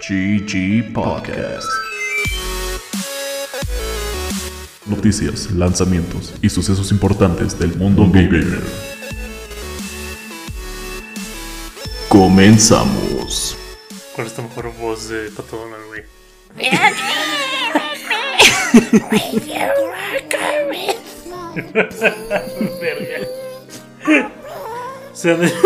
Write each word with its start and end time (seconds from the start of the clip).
GG 0.00 0.94
Podcast. 0.94 1.68
Noticias, 4.86 5.50
lanzamientos 5.50 6.32
y 6.40 6.48
sucesos 6.48 6.90
importantes 6.90 7.58
del 7.58 7.76
mundo 7.76 8.08
gamer. 8.10 8.62
Comenzamos. 12.08 13.58
Con 14.16 14.26
esta 14.26 14.40
mejor 14.40 14.72
voz 14.78 15.10
de 15.10 15.30
Pato 15.30 15.58
Donald, 15.58 15.84
güey. 15.88 16.02
Verga. 22.80 23.26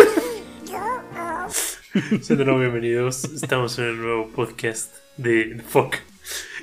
Sean 2.23 2.39
bienvenidos. 2.59 3.23
Estamos 3.23 3.79
en 3.79 3.85
el 3.85 3.99
nuevo 3.99 4.29
podcast 4.31 4.93
de 5.17 5.63
Fuck. 5.69 5.95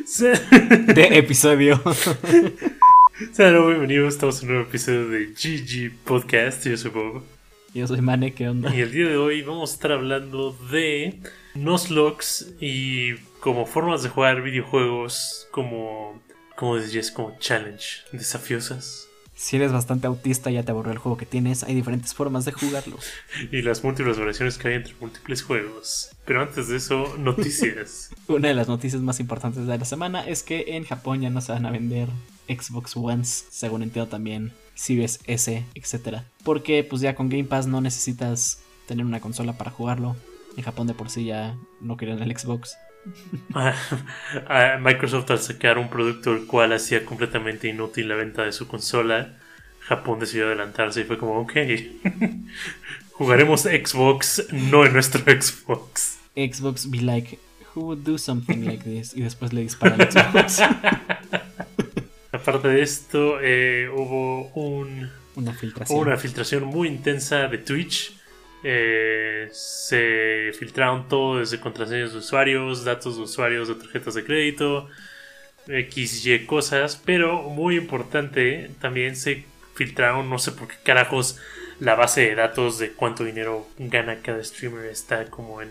De 0.93 1.17
episodio. 1.17 1.81
sean 3.31 3.67
bienvenidos. 3.67 4.15
Estamos 4.15 4.41
en 4.41 4.49
un 4.49 4.55
nuevo 4.55 4.67
episodio 4.67 5.07
de 5.07 5.27
GG 5.27 6.03
Podcast. 6.03 6.65
Yo 6.65 6.75
soy 6.75 6.91
Bob. 6.91 7.23
Yo 7.73 7.87
soy 7.87 8.01
Mane, 8.01 8.33
¿qué 8.33 8.49
onda? 8.49 8.75
Y 8.75 8.81
el 8.81 8.91
día 8.91 9.07
de 9.07 9.15
hoy 9.15 9.41
vamos 9.41 9.71
a 9.71 9.73
estar 9.75 9.93
hablando 9.93 10.51
de 10.69 11.21
Nuzlocke 11.55 12.25
y 12.59 13.15
como 13.39 13.65
formas 13.65 14.03
de 14.03 14.09
jugar 14.09 14.41
videojuegos 14.41 15.47
como, 15.51 16.21
como 16.57 16.77
dirías, 16.77 17.09
como 17.09 17.37
challenge, 17.39 18.01
desafiosas. 18.11 19.07
Si 19.41 19.55
eres 19.55 19.71
bastante 19.71 20.05
autista 20.05 20.51
y 20.51 20.53
ya 20.53 20.63
te 20.63 20.69
aburrió 20.69 20.91
el 20.91 20.99
juego 20.99 21.17
que 21.17 21.25
tienes, 21.25 21.63
hay 21.63 21.73
diferentes 21.73 22.13
formas 22.13 22.45
de 22.45 22.51
jugarlo. 22.51 22.99
Y 23.51 23.63
las 23.63 23.83
múltiples 23.83 24.19
variaciones 24.19 24.59
que 24.59 24.67
hay 24.67 24.73
entre 24.75 24.93
múltiples 25.01 25.41
juegos. 25.41 26.11
Pero 26.25 26.41
antes 26.41 26.67
de 26.67 26.77
eso, 26.77 27.15
noticias. 27.17 28.11
Una 28.27 28.49
de 28.49 28.53
las 28.53 28.67
noticias 28.67 29.01
más 29.01 29.19
importantes 29.19 29.65
de 29.65 29.77
la 29.79 29.83
semana 29.83 30.21
es 30.27 30.43
que 30.43 30.75
en 30.75 30.83
Japón 30.83 31.21
ya 31.21 31.31
no 31.31 31.41
se 31.41 31.53
van 31.53 31.65
a 31.65 31.71
vender 31.71 32.07
Xbox 32.47 32.95
Ones, 32.95 33.47
según 33.49 33.81
entiendo 33.81 34.11
también 34.11 34.53
Series 34.75 35.19
S, 35.25 35.65
etc. 35.73 36.19
Porque 36.43 36.83
pues 36.83 37.01
ya 37.01 37.15
con 37.15 37.27
Game 37.27 37.45
Pass 37.45 37.65
no 37.65 37.81
necesitas 37.81 38.59
tener 38.85 39.07
una 39.07 39.21
consola 39.21 39.57
para 39.57 39.71
jugarlo. 39.71 40.15
En 40.55 40.63
Japón 40.63 40.85
de 40.85 40.93
por 40.93 41.09
sí 41.09 41.25
ya 41.25 41.57
no 41.79 41.97
querían 41.97 42.21
el 42.21 42.37
Xbox. 42.37 42.77
Ah, 43.53 44.77
Microsoft 44.79 45.29
al 45.31 45.39
sacar 45.39 45.77
un 45.77 45.89
producto 45.89 46.33
el 46.33 46.45
cual 46.45 46.73
hacía 46.73 47.05
completamente 47.05 47.67
inútil 47.67 48.07
la 48.07 48.15
venta 48.15 48.43
de 48.43 48.51
su 48.51 48.67
consola, 48.67 49.33
Japón 49.81 50.19
decidió 50.19 50.45
adelantarse 50.47 51.01
y 51.01 51.03
fue 51.03 51.17
como, 51.17 51.39
ok, 51.41 51.53
jugaremos 53.13 53.61
Xbox, 53.61 54.47
no 54.51 54.85
en 54.85 54.93
nuestro 54.93 55.21
Xbox. 55.41 56.19
Xbox 56.35 56.89
be 56.89 56.99
like, 57.01 57.39
who 57.75 57.81
would 57.85 57.99
do 58.03 58.17
something 58.17 58.65
like 58.65 58.83
this? 58.83 59.15
Y 59.15 59.21
después 59.21 59.51
le 59.53 59.61
disparan 59.61 59.99
al 60.01 60.11
Xbox. 60.11 60.61
Aparte 62.31 62.67
de 62.69 62.81
esto, 62.81 63.39
eh, 63.41 63.89
hubo 63.93 64.47
un, 64.53 65.09
Una 65.35 65.53
filtración. 65.53 65.99
una 65.99 66.17
filtración 66.17 66.63
muy 66.65 66.87
intensa 66.87 67.47
de 67.47 67.57
Twitch. 67.57 68.13
Eh, 68.63 69.49
se 69.51 70.51
filtraron 70.57 71.07
todo 71.07 71.39
desde 71.39 71.59
contraseñas 71.59 72.11
de 72.13 72.19
usuarios, 72.19 72.83
datos 72.83 73.17
de 73.17 73.23
usuarios 73.23 73.67
de 73.67 73.75
tarjetas 73.75 74.13
de 74.13 74.23
crédito, 74.23 74.87
XY 75.67 76.45
cosas, 76.45 77.01
pero 77.03 77.43
muy 77.43 77.77
importante, 77.77 78.71
también 78.79 79.15
se 79.15 79.45
filtraron, 79.75 80.29
no 80.29 80.39
sé 80.39 80.51
por 80.51 80.67
qué 80.67 80.75
carajos, 80.83 81.37
la 81.79 81.95
base 81.95 82.21
de 82.21 82.35
datos 82.35 82.77
de 82.77 82.91
cuánto 82.91 83.23
dinero 83.23 83.67
gana 83.77 84.21
cada 84.21 84.43
streamer 84.43 84.85
está 84.85 85.25
como 85.25 85.61
en 85.61 85.69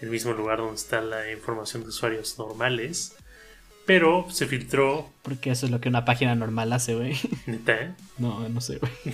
el 0.00 0.10
mismo 0.10 0.32
lugar 0.32 0.58
donde 0.58 0.74
está 0.74 1.00
la 1.00 1.30
información 1.30 1.82
de 1.82 1.90
usuarios 1.90 2.38
normales. 2.38 3.14
Pero 3.84 4.26
se 4.30 4.46
filtró, 4.46 5.10
Porque 5.22 5.50
eso 5.50 5.66
es 5.66 5.72
lo 5.72 5.80
que 5.80 5.88
una 5.88 6.04
página 6.04 6.34
normal 6.36 6.72
hace, 6.72 6.94
güey. 6.94 7.16
neta, 7.46 7.74
¿eh? 7.74 7.94
No, 8.18 8.48
no 8.48 8.60
sé, 8.60 8.78
güey. 8.78 8.92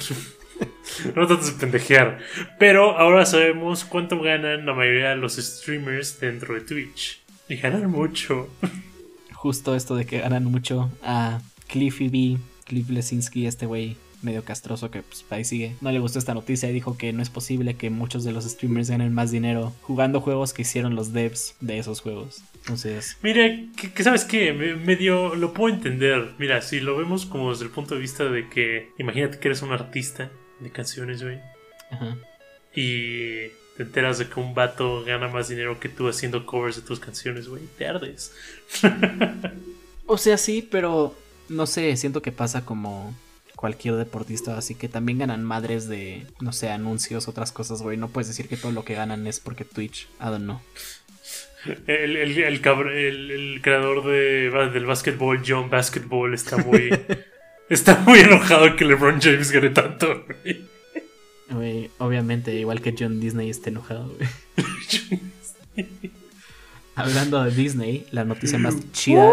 No 1.16 1.26
trates 1.26 1.46
de 1.54 1.60
pendejear. 1.60 2.18
Pero 2.58 2.98
ahora 2.98 3.24
sabemos 3.26 3.84
cuánto 3.84 4.20
ganan 4.20 4.66
la 4.66 4.74
mayoría 4.74 5.10
de 5.10 5.16
los 5.16 5.36
streamers 5.36 6.18
dentro 6.20 6.54
de 6.54 6.60
Twitch. 6.62 7.20
Y 7.48 7.56
ganan 7.56 7.90
mucho. 7.90 8.48
Justo 9.32 9.74
esto 9.76 9.94
de 9.96 10.04
que 10.04 10.18
ganan 10.20 10.44
mucho 10.44 10.90
a 11.02 11.40
Cliffy 11.68 12.08
B, 12.08 12.38
Cliff 12.64 12.88
Lesinski, 12.90 13.46
este 13.46 13.66
güey 13.66 13.96
medio 14.20 14.42
castroso 14.44 14.90
que 14.90 15.02
pues 15.02 15.24
ahí 15.30 15.44
sigue. 15.44 15.76
No 15.80 15.92
le 15.92 16.00
gustó 16.00 16.18
esta 16.18 16.34
noticia 16.34 16.68
y 16.68 16.72
dijo 16.72 16.96
que 16.98 17.12
no 17.12 17.22
es 17.22 17.30
posible 17.30 17.74
que 17.76 17.88
muchos 17.88 18.24
de 18.24 18.32
los 18.32 18.44
streamers 18.50 18.90
ganen 18.90 19.14
más 19.14 19.30
dinero 19.30 19.72
jugando 19.82 20.20
juegos 20.20 20.52
que 20.52 20.62
hicieron 20.62 20.96
los 20.96 21.12
devs 21.12 21.54
de 21.60 21.78
esos 21.78 22.00
juegos. 22.00 22.42
Entonces, 22.56 23.16
Mira, 23.22 23.44
que, 23.76 23.92
que 23.92 24.02
sabes 24.02 24.24
qué, 24.24 24.52
Me- 24.52 24.74
medio 24.74 25.36
lo 25.36 25.52
puedo 25.54 25.72
entender. 25.72 26.30
Mira, 26.38 26.60
si 26.62 26.80
lo 26.80 26.96
vemos 26.96 27.26
como 27.26 27.52
desde 27.52 27.66
el 27.66 27.70
punto 27.70 27.94
de 27.94 28.00
vista 28.00 28.24
de 28.24 28.48
que, 28.48 28.90
imagínate 28.98 29.38
que 29.38 29.46
eres 29.48 29.62
un 29.62 29.70
artista 29.70 30.32
de 30.60 30.70
canciones, 30.70 31.22
güey, 31.22 31.38
ajá. 31.90 32.16
y 32.74 33.48
te 33.76 33.84
enteras 33.84 34.18
de 34.18 34.28
que 34.28 34.40
un 34.40 34.54
vato 34.54 35.04
gana 35.04 35.28
más 35.28 35.48
dinero 35.48 35.78
que 35.78 35.88
tú 35.88 36.08
haciendo 36.08 36.44
covers 36.46 36.76
de 36.76 36.82
tus 36.82 36.98
canciones, 37.00 37.48
güey, 37.48 37.62
te 37.78 37.86
ardes. 37.86 38.32
O 40.06 40.18
sea, 40.18 40.36
sí, 40.38 40.66
pero 40.68 41.14
no 41.48 41.66
sé, 41.66 41.96
siento 41.96 42.22
que 42.22 42.32
pasa 42.32 42.64
como 42.64 43.14
cualquier 43.56 43.94
deportista, 43.96 44.56
así 44.56 44.74
que 44.74 44.88
también 44.88 45.18
ganan 45.18 45.44
madres 45.44 45.88
de, 45.88 46.26
no 46.40 46.52
sé, 46.52 46.70
anuncios, 46.70 47.28
otras 47.28 47.52
cosas, 47.52 47.82
güey. 47.82 47.96
No 47.96 48.08
puedes 48.08 48.28
decir 48.28 48.48
que 48.48 48.56
todo 48.56 48.72
lo 48.72 48.84
que 48.84 48.94
ganan 48.94 49.26
es 49.26 49.40
porque 49.40 49.64
Twitch, 49.64 50.08
I 50.20 50.24
don't 50.24 50.44
know. 50.44 50.60
El, 51.86 52.16
el, 52.16 52.38
el, 52.38 52.38
el- 52.38 53.30
el 53.30 53.60
creador 53.62 54.04
de, 54.06 54.50
del 54.72 54.86
básquetbol, 54.86 55.42
John 55.46 55.68
Basketball, 55.70 56.32
está 56.32 56.56
muy, 56.58 56.88
está 57.68 57.96
muy 58.06 58.20
enojado 58.20 58.76
que 58.76 58.84
LeBron 58.84 59.20
James 59.20 59.50
gane 59.50 59.70
tanto, 59.70 60.24
güey. 60.26 60.64
Güey, 61.50 61.90
obviamente, 61.98 62.54
igual 62.54 62.80
que 62.82 62.94
John 62.98 63.20
Disney 63.20 63.48
está 63.48 63.70
enojado, 63.70 64.12
güey. 64.16 64.28
Hablando 66.94 67.42
de 67.44 67.50
Disney, 67.52 68.06
la 68.10 68.24
noticia 68.24 68.58
más 68.58 68.74
chida, 68.92 69.30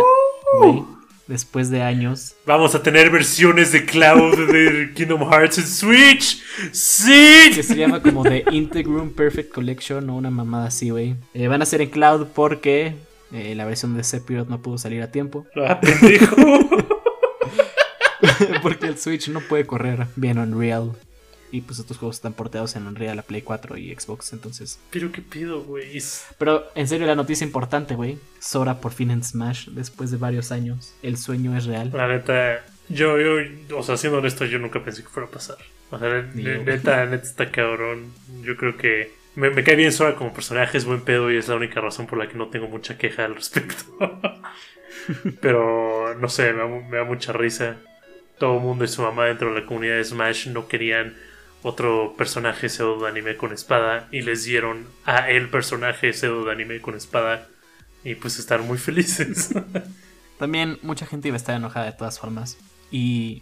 güey, 0.60 0.84
después 1.28 1.72
de 1.72 1.82
años, 1.82 2.36
Vamos 2.46 2.76
a 2.76 2.84
tener 2.84 3.10
versiones 3.10 3.72
de 3.72 3.86
Cloud 3.86 4.52
de 4.52 4.94
Kingdom 4.94 5.28
Hearts 5.30 5.58
en 5.58 5.68
Switch. 5.68 6.44
que 6.62 6.70
¡Sí! 6.76 7.64
se 7.64 7.76
llama 7.76 8.02
como 8.04 8.24
The 8.24 8.46
Integrum 8.52 9.10
Perfect 9.12 9.52
Collection 9.52 10.08
o 10.12 10.16
una 10.16 10.30
mamada 10.30 10.68
así, 10.68 10.92
güey. 10.92 11.16
Eh, 11.34 11.48
van 11.48 11.64
a 11.64 11.66
ser 11.66 11.82
en 11.82 11.90
cloud 11.90 12.28
porque 12.36 12.94
eh, 13.34 13.56
la 13.56 13.66
versión 13.66 13.98
de 13.98 14.04
Sephiroth 14.04 14.48
no 14.48 14.62
pudo 14.62 14.78
salir 14.78 15.02
a 15.02 15.12
tiempo. 15.12 15.46
Ah, 15.68 15.80
pendejo. 15.82 16.36
porque 18.62 18.88
el 18.88 18.98
Switch 18.98 19.30
no 19.30 19.42
puede 19.42 19.66
correr 19.66 20.08
bien 20.16 20.38
Unreal. 20.40 20.94
Y 21.52 21.62
pues 21.62 21.80
estos 21.80 21.98
juegos 21.98 22.18
están 22.18 22.34
porteados 22.34 22.76
en 22.76 22.86
Unreal 22.88 23.18
a 23.18 23.22
Play 23.22 23.42
4 23.42 23.78
y 23.78 23.96
Xbox, 23.96 24.34
entonces... 24.34 24.78
Pero 24.90 25.12
qué 25.14 25.22
pido, 25.22 25.64
güey. 25.64 26.02
Pero 26.38 26.66
en 26.76 26.88
serio, 26.88 27.08
la 27.08 27.16
noticia 27.16 27.46
importante, 27.46 27.96
güey. 27.96 28.18
Sora 28.40 28.82
por 28.82 28.92
fin 28.92 29.10
en 29.12 29.24
Smash 29.24 29.70
después 29.70 30.12
de 30.12 30.18
varios 30.18 30.52
años. 30.52 30.94
El 31.02 31.18
sueño 31.18 31.56
es 31.56 31.66
real. 31.66 31.92
La 31.94 32.08
neta, 32.10 32.66
yo, 32.90 33.18
yo, 33.20 33.78
o 33.78 33.84
sea, 33.84 33.96
siendo 33.96 34.18
honesto, 34.20 34.44
yo 34.46 34.60
nunca 34.60 34.84
pensé 34.84 35.04
que 35.04 35.08
fuera 35.10 35.30
a 35.30 35.32
pasar. 35.32 35.58
O 35.92 36.00
sea, 36.00 36.24
Ni 36.34 36.44
ne- 36.44 36.56
yo. 36.56 36.64
neta, 36.64 37.06
neta 37.06 37.24
está 37.24 37.50
cabrón. 37.52 38.12
Yo 38.42 38.58
creo 38.58 38.76
que 38.76 39.14
me, 39.36 39.50
me 39.50 39.64
cae 39.64 39.76
bien 39.76 39.94
Sora 39.94 40.16
como 40.16 40.34
personaje, 40.34 40.78
es 40.78 40.84
buen 40.84 41.02
pedo 41.02 41.32
y 41.32 41.38
es 41.38 41.48
la 41.48 41.56
única 41.56 41.80
razón 41.80 42.06
por 42.08 42.18
la 42.18 42.28
que 42.28 42.36
no 42.38 42.48
tengo 42.50 42.68
mucha 42.68 42.98
queja 42.98 43.24
al 43.24 43.36
respecto. 43.36 43.86
Pero, 45.42 46.16
no 46.20 46.28
sé, 46.28 46.52
me 46.54 46.98
da 46.98 47.04
mucha 47.04 47.32
risa. 47.34 47.78
Todo 48.40 48.56
el 48.58 48.62
mundo 48.62 48.84
y 48.84 48.88
su 48.88 49.02
mamá 49.02 49.26
dentro 49.26 49.54
de 49.54 49.62
la 49.62 49.66
comunidad 49.68 49.96
de 49.96 50.04
Smash 50.04 50.48
no 50.48 50.68
querían 50.68 51.16
otro 51.64 52.14
personaje 52.18 52.70
pseudo 52.70 53.04
de 53.04 53.10
anime 53.10 53.38
con 53.38 53.52
espada 53.54 54.08
y 54.12 54.22
les 54.22 54.44
dieron 54.44 54.86
a 55.06 55.30
el 55.32 55.50
personaje 55.50 56.14
pseudo 56.14 56.46
de 56.46 56.52
anime 56.52 56.82
con 56.82 56.96
espada 56.96 57.48
y 58.04 58.16
pues 58.16 58.38
están 58.38 58.68
muy 58.68 58.78
felices. 58.78 59.50
También 60.38 60.78
mucha 60.84 61.06
gente 61.06 61.30
iba 61.30 61.36
a 61.36 61.38
estar 61.38 61.56
enojada 61.56 61.86
de 61.86 61.94
todas 61.94 62.20
formas. 62.20 62.58
Y 62.92 63.42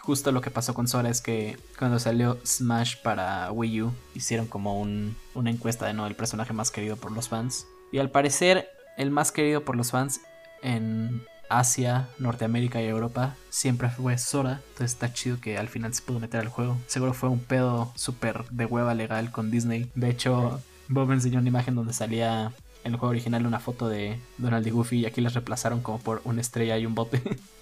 justo 0.00 0.32
lo 0.32 0.40
que 0.40 0.50
pasó 0.50 0.74
con 0.74 0.88
Sora 0.88 1.08
es 1.08 1.20
que 1.22 1.56
cuando 1.78 1.98
salió 1.98 2.38
Smash 2.44 2.96
para 3.02 3.50
Wii 3.52 3.82
U, 3.82 3.92
hicieron 4.14 4.46
como 4.48 4.80
un- 4.80 5.16
una 5.34 5.50
encuesta 5.50 5.86
de 5.86 5.94
no 5.94 6.06
el 6.06 6.14
personaje 6.16 6.52
más 6.52 6.70
querido 6.70 6.96
por 6.96 7.12
los 7.12 7.28
fans. 7.28 7.66
Y 7.92 7.98
al 7.98 8.10
parecer, 8.10 8.68
el 8.98 9.10
más 9.10 9.30
querido 9.32 9.64
por 9.64 9.76
los 9.76 9.92
fans 9.92 10.20
en 10.62 11.22
Asia, 11.58 12.08
Norteamérica 12.18 12.80
y 12.82 12.86
Europa 12.86 13.36
siempre 13.50 13.88
fue 13.90 14.18
Sora. 14.18 14.60
Entonces 14.70 14.92
está 14.92 15.12
chido 15.12 15.40
que 15.40 15.58
al 15.58 15.68
final 15.68 15.94
se 15.94 16.02
pudo 16.02 16.20
meter 16.20 16.40
al 16.40 16.48
juego. 16.48 16.78
Seguro 16.86 17.14
fue 17.14 17.28
un 17.28 17.40
pedo 17.40 17.92
súper 17.94 18.44
de 18.50 18.66
hueva 18.66 18.94
legal 18.94 19.30
con 19.30 19.50
Disney. 19.50 19.90
De 19.94 20.10
hecho, 20.10 20.60
Bob 20.88 21.08
me 21.08 21.14
enseñó 21.14 21.38
una 21.38 21.48
imagen 21.48 21.74
donde 21.74 21.92
salía 21.92 22.52
en 22.84 22.92
el 22.92 22.98
juego 22.98 23.10
original 23.10 23.46
una 23.46 23.60
foto 23.60 23.88
de 23.88 24.18
Donald 24.38 24.66
y 24.66 24.70
Goofy 24.70 25.00
y 25.00 25.06
aquí 25.06 25.20
las 25.20 25.34
reemplazaron 25.34 25.82
como 25.82 26.00
por 26.00 26.20
una 26.24 26.40
estrella 26.40 26.78
y 26.78 26.86
un 26.86 26.94
bote. 26.94 27.22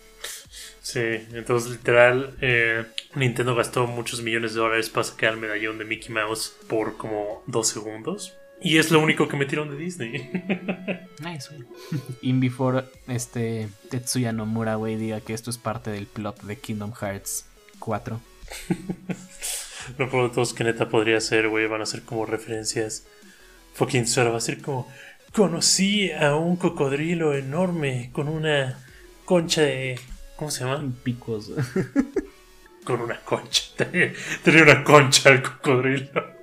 Sí, 0.83 1.01
entonces 1.33 1.73
literal, 1.73 2.37
eh, 2.41 2.85
Nintendo 3.15 3.55
gastó 3.55 3.87
muchos 3.87 4.23
millones 4.23 4.55
de 4.55 4.61
dólares 4.61 4.89
para 4.89 5.05
sacar 5.05 5.35
el 5.35 5.39
medallón 5.39 5.79
de 5.79 5.85
Mickey 5.85 6.13
Mouse 6.13 6.57
por 6.69 6.97
como 6.97 7.43
dos 7.47 7.69
segundos. 7.69 8.35
Y 8.63 8.79
es 8.79 8.91
lo 8.91 9.01
único 9.01 9.29
que 9.29 9.37
metieron 9.37 9.71
de 9.71 9.77
Disney. 9.77 10.31
Nice, 11.21 11.49
güey. 11.51 11.69
In 12.23 12.41
before 12.41 12.85
este 13.07 13.69
Tetsuya 13.91 14.33
Nomura, 14.33 14.77
güey, 14.77 14.97
diga 14.97 15.21
que 15.21 15.35
esto 15.35 15.51
es 15.51 15.59
parte 15.59 15.91
del 15.91 16.07
plot 16.07 16.43
de 16.45 16.57
Kingdom 16.57 16.95
Hearts 16.95 17.45
4. 17.79 18.19
Lo 19.99 20.43
es 20.43 20.53
que 20.55 20.65
neta 20.65 20.89
podría 20.89 21.21
ser, 21.21 21.49
güey. 21.49 21.67
Van 21.67 21.83
a 21.83 21.87
ser 21.87 22.03
como 22.03 22.27
referencias. 22.27 23.07
Fucking 23.75 24.07
Sora 24.07 24.31
va 24.31 24.39
a 24.39 24.41
ser 24.41 24.61
como. 24.61 24.89
Conocí 25.33 26.11
a 26.11 26.35
un 26.37 26.57
cocodrilo 26.57 27.35
enorme 27.35 28.11
con 28.13 28.29
una 28.29 28.79
concha 29.25 29.63
de. 29.63 29.99
¿Cómo 30.37 30.51
se 30.51 30.65
llama? 30.65 30.91
Picos. 31.03 31.53
Con 32.85 33.03
una 33.03 33.21
concha. 33.21 33.63
Tenía 33.77 34.13
tenía 34.43 34.63
una 34.63 34.83
concha 34.83 35.29
el 35.29 35.43
cocodrilo. 35.43 36.40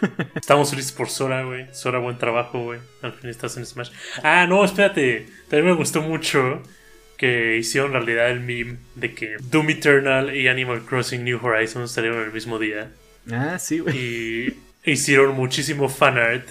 Estamos 0.34 0.70
felices 0.70 0.92
por 0.92 1.08
Sora, 1.08 1.44
güey. 1.44 1.66
Sora, 1.72 1.98
buen 1.98 2.18
trabajo, 2.18 2.62
güey. 2.62 2.80
Al 3.02 3.12
fin 3.12 3.30
estás 3.30 3.56
en 3.56 3.66
Smash. 3.66 3.90
Ah, 4.22 4.46
no, 4.46 4.64
espérate. 4.64 5.26
También 5.48 5.66
me 5.66 5.76
gustó 5.76 6.02
mucho 6.02 6.62
que 7.16 7.56
hicieron 7.56 7.92
realidad 7.92 8.30
el 8.30 8.40
meme 8.40 8.78
de 8.96 9.14
que 9.14 9.36
Doom 9.40 9.70
Eternal 9.70 10.36
y 10.36 10.48
Animal 10.48 10.82
Crossing 10.84 11.22
New 11.24 11.38
Horizons 11.40 11.92
salieron 11.92 12.22
el 12.22 12.32
mismo 12.32 12.58
día. 12.58 12.90
ah, 13.30 13.58
sí, 13.58 13.78
güey. 13.78 13.96
Y 13.96 14.56
hicieron 14.84 15.36
muchísimo 15.36 15.88
fanart 15.88 16.48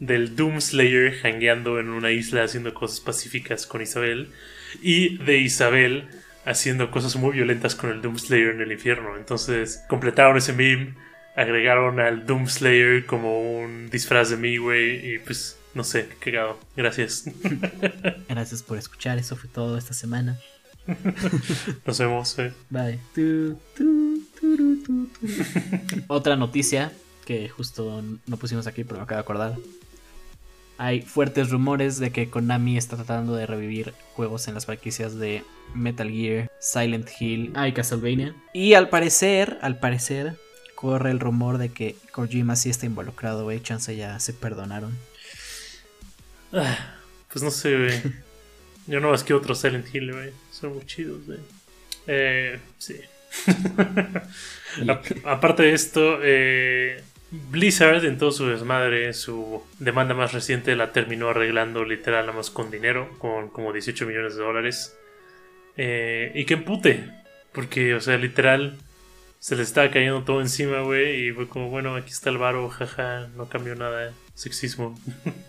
del 0.00 0.34
Doom 0.34 0.60
Slayer 0.60 1.14
hangueando 1.22 1.78
en 1.78 1.90
una 1.90 2.10
isla 2.10 2.44
haciendo 2.44 2.72
cosas 2.74 3.00
pacíficas 3.00 3.66
con 3.66 3.82
Isabel. 3.82 4.30
Y 4.80 5.18
de 5.18 5.38
Isabel 5.38 6.08
haciendo 6.44 6.90
cosas 6.90 7.16
muy 7.16 7.32
violentas 7.32 7.74
con 7.74 7.90
el 7.90 8.02
Doom 8.02 8.18
Slayer 8.18 8.50
en 8.50 8.60
el 8.60 8.72
infierno. 8.72 9.16
Entonces 9.16 9.82
completaron 9.88 10.36
ese 10.36 10.52
meme, 10.52 10.94
agregaron 11.36 12.00
al 12.00 12.26
Doom 12.26 12.46
Slayer 12.48 13.06
como 13.06 13.40
un 13.60 13.90
disfraz 13.90 14.30
de 14.30 14.36
mí, 14.36 14.56
güey. 14.56 15.14
Y 15.14 15.18
pues, 15.18 15.58
no 15.74 15.84
sé, 15.84 16.08
qué 16.20 16.32
cagado. 16.32 16.58
Gracias. 16.76 17.24
Gracias 18.28 18.62
por 18.62 18.78
escuchar. 18.78 19.18
Eso 19.18 19.36
fue 19.36 19.48
todo 19.50 19.76
esta 19.78 19.94
semana. 19.94 20.38
Nos 21.86 21.98
vemos. 21.98 22.38
eh. 22.38 22.52
Bye. 22.70 22.98
Tu, 23.14 23.56
tu, 23.76 24.22
turu, 24.40 24.82
tu, 24.82 25.06
tu. 25.06 25.28
Otra 26.08 26.36
noticia 26.36 26.92
que 27.24 27.48
justo 27.48 28.02
no 28.26 28.36
pusimos 28.36 28.66
aquí, 28.66 28.84
pero 28.84 28.98
me 28.98 29.04
acabo 29.04 29.16
de 29.18 29.22
acordar. 29.22 29.56
Hay 30.76 31.02
fuertes 31.02 31.50
rumores 31.50 31.98
de 31.98 32.10
que 32.10 32.28
Konami 32.28 32.76
está 32.76 32.96
tratando 32.96 33.36
de 33.36 33.46
revivir 33.46 33.94
juegos 34.14 34.48
en 34.48 34.54
las 34.54 34.66
franquicias 34.66 35.14
de 35.16 35.44
Metal 35.72 36.10
Gear, 36.10 36.50
Silent 36.60 37.08
Hill 37.18 37.52
ah, 37.54 37.68
y 37.68 37.72
Castlevania. 37.72 38.34
Y 38.52 38.74
al 38.74 38.88
parecer, 38.88 39.58
al 39.62 39.78
parecer, 39.78 40.36
corre 40.84 41.10
el 41.10 41.18
rumor 41.18 41.56
de 41.56 41.70
que 41.70 41.96
Kojima 42.12 42.56
sí 42.56 42.68
está 42.68 42.84
involucrado, 42.84 43.44
güey. 43.44 43.62
Chance 43.62 43.96
ya 43.96 44.20
se 44.20 44.34
perdonaron. 44.34 44.92
Ah, 46.52 46.94
pues 47.32 47.42
no 47.42 47.50
sé, 47.50 47.74
güey. 47.76 48.02
Yo 48.86 49.00
no 49.00 49.08
más 49.10 49.24
que 49.24 49.32
otro 49.32 49.54
Silent 49.54 49.92
Hill, 49.94 50.12
güey. 50.12 50.30
Son 50.50 50.74
muy 50.74 50.84
chidos, 50.84 51.24
güey. 51.26 51.38
Eh, 52.06 52.58
sí. 52.76 53.00
A- 54.88 55.32
aparte 55.32 55.62
de 55.62 55.72
esto, 55.72 56.18
eh, 56.22 57.02
Blizzard 57.30 58.04
en 58.04 58.18
todo 58.18 58.30
su 58.30 58.46
desmadre, 58.46 59.14
su 59.14 59.62
demanda 59.78 60.12
más 60.14 60.34
reciente 60.34 60.76
la 60.76 60.92
terminó 60.92 61.30
arreglando 61.30 61.82
literal 61.84 62.26
nada 62.26 62.36
más 62.36 62.50
con 62.50 62.70
dinero, 62.70 63.08
con 63.18 63.48
como 63.48 63.72
18 63.72 64.04
millones 64.06 64.36
de 64.36 64.42
dólares. 64.42 64.94
Eh, 65.78 66.30
y 66.34 66.44
que 66.44 66.54
empute, 66.54 67.08
porque, 67.52 67.94
o 67.94 68.00
sea, 68.02 68.18
literal, 68.18 68.76
se 69.44 69.56
le 69.56 69.62
estaba 69.62 69.90
cayendo 69.90 70.24
todo 70.24 70.40
encima, 70.40 70.80
güey, 70.80 71.28
y 71.28 71.32
fue 71.32 71.46
como, 71.46 71.68
bueno, 71.68 71.96
aquí 71.96 72.10
está 72.12 72.30
el 72.30 72.38
varo, 72.38 72.66
jaja, 72.70 73.28
no 73.36 73.46
cambió 73.46 73.74
nada, 73.74 74.14
sexismo. 74.34 74.98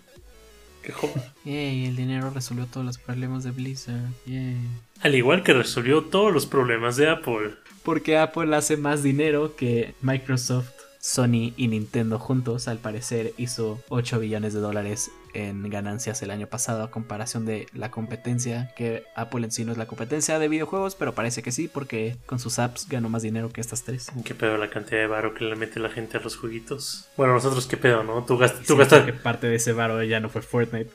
Qué 0.84 0.92
joda. 0.92 1.34
Yay, 1.46 1.86
el 1.86 1.96
dinero 1.96 2.30
resolvió 2.30 2.66
todos 2.66 2.86
los 2.86 2.98
problemas 2.98 3.46
de 3.46 3.52
Blizzard. 3.52 4.12
Yay. 4.26 4.58
Al 5.00 5.16
igual 5.16 5.44
que 5.44 5.54
resolvió 5.54 6.04
todos 6.04 6.34
los 6.34 6.46
problemas 6.46 6.98
de 6.98 7.10
Apple. 7.10 7.54
Porque 7.84 8.18
Apple 8.18 8.54
hace 8.54 8.76
más 8.76 9.02
dinero 9.02 9.56
que 9.56 9.96
Microsoft, 10.02 10.74
Sony 11.00 11.54
y 11.56 11.70
Nintendo 11.70 12.20
juntos. 12.20 12.68
Al 12.68 12.80
parecer 12.80 13.34
hizo 13.38 13.82
8 13.88 14.20
billones 14.20 14.54
de 14.54 14.60
dólares 14.60 15.10
en 15.36 15.70
ganancias 15.70 16.22
el 16.22 16.32
año 16.32 16.48
pasado 16.48 16.84
a 16.84 16.92
comparación 16.92 17.46
de 17.46 17.68
la 17.74 17.92
competencia. 17.92 18.74
Que 18.76 19.04
Apple 19.16 19.46
en 19.46 19.52
sí 19.52 19.66
no 19.66 19.72
es 19.72 19.78
la 19.78 19.88
competencia 19.88 20.40
de 20.40 20.48
videojuegos, 20.48 20.96
pero 20.96 21.14
parece 21.14 21.44
que 21.44 21.52
sí 21.52 21.68
porque 21.68 22.18
con 22.26 22.40
sus 22.40 22.60
apps 22.60 22.88
ganó 22.90 23.10
más 23.10 23.22
dinero 23.22 23.50
que 23.52 23.62
estas 23.62 23.84
tres. 23.84 24.12
¿Qué 24.24 24.36
pedo 24.36 24.58
la 24.58 24.70
cantidad 24.70 25.02
de 25.02 25.08
varo 25.08 25.34
que 25.34 25.44
le 25.44 25.56
mete 25.56 25.80
la 25.80 25.90
gente 25.90 26.18
a 26.18 26.22
los 26.22 26.38
jueguitos? 26.38 27.08
Bueno, 27.18 27.34
nosotros 27.34 27.68
qué 27.68 27.78
pedo, 27.78 28.04
¿no? 28.04 28.24
Tú, 28.26 28.36
Sí, 28.64 28.76
gastas, 28.76 29.00
porque 29.02 29.14
parte 29.14 29.48
de 29.48 29.56
ese 29.56 29.74
varo 29.74 30.02
ya 30.04 30.20
no 30.20 30.30
fue 30.30 30.42
Fortnite. 30.42 30.92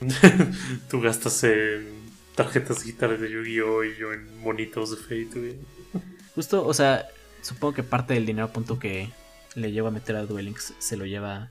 tú 0.90 1.00
gastas 1.00 1.44
en 1.44 2.04
tarjetas 2.34 2.84
digitales 2.84 3.20
de 3.20 3.30
Yu-Gi-Oh! 3.30 3.84
y 3.84 3.96
yo 3.96 4.12
en 4.12 4.40
monitos 4.40 4.90
de 4.90 4.96
Fate, 4.96 5.38
güey. 5.38 5.56
Justo, 6.34 6.66
o 6.66 6.74
sea, 6.74 7.06
supongo 7.42 7.74
que 7.74 7.82
parte 7.82 8.14
del 8.14 8.26
dinero 8.26 8.52
punto 8.52 8.78
que 8.78 9.10
le 9.54 9.72
llevo 9.72 9.88
a 9.88 9.90
meter 9.92 10.16
a 10.16 10.26
Duel 10.26 10.46
Links 10.46 10.74
se 10.78 10.96
lo 10.96 11.06
lleva, 11.06 11.50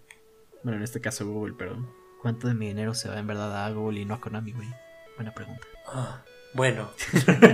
bueno, 0.64 0.78
en 0.78 0.84
este 0.84 1.00
caso 1.00 1.26
Google, 1.26 1.56
pero 1.58 1.78
¿cuánto 2.24 2.48
de 2.48 2.54
mi 2.54 2.68
dinero 2.68 2.96
se 2.96 3.10
va 3.10 3.20
en 3.20 3.28
verdad 3.28 3.66
a 3.66 3.70
Google 3.70 4.00
y 4.00 4.06
no 4.06 4.14
a 4.14 4.22
Konami, 4.22 4.54
güey? 4.54 4.70
Buena 5.18 5.34
pregunta. 5.34 5.68
Ah, 5.86 6.22
bueno. 6.54 6.90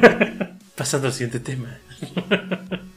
Pasando 0.75 1.07
al 1.07 1.13
siguiente 1.13 1.39
tema. 1.39 1.80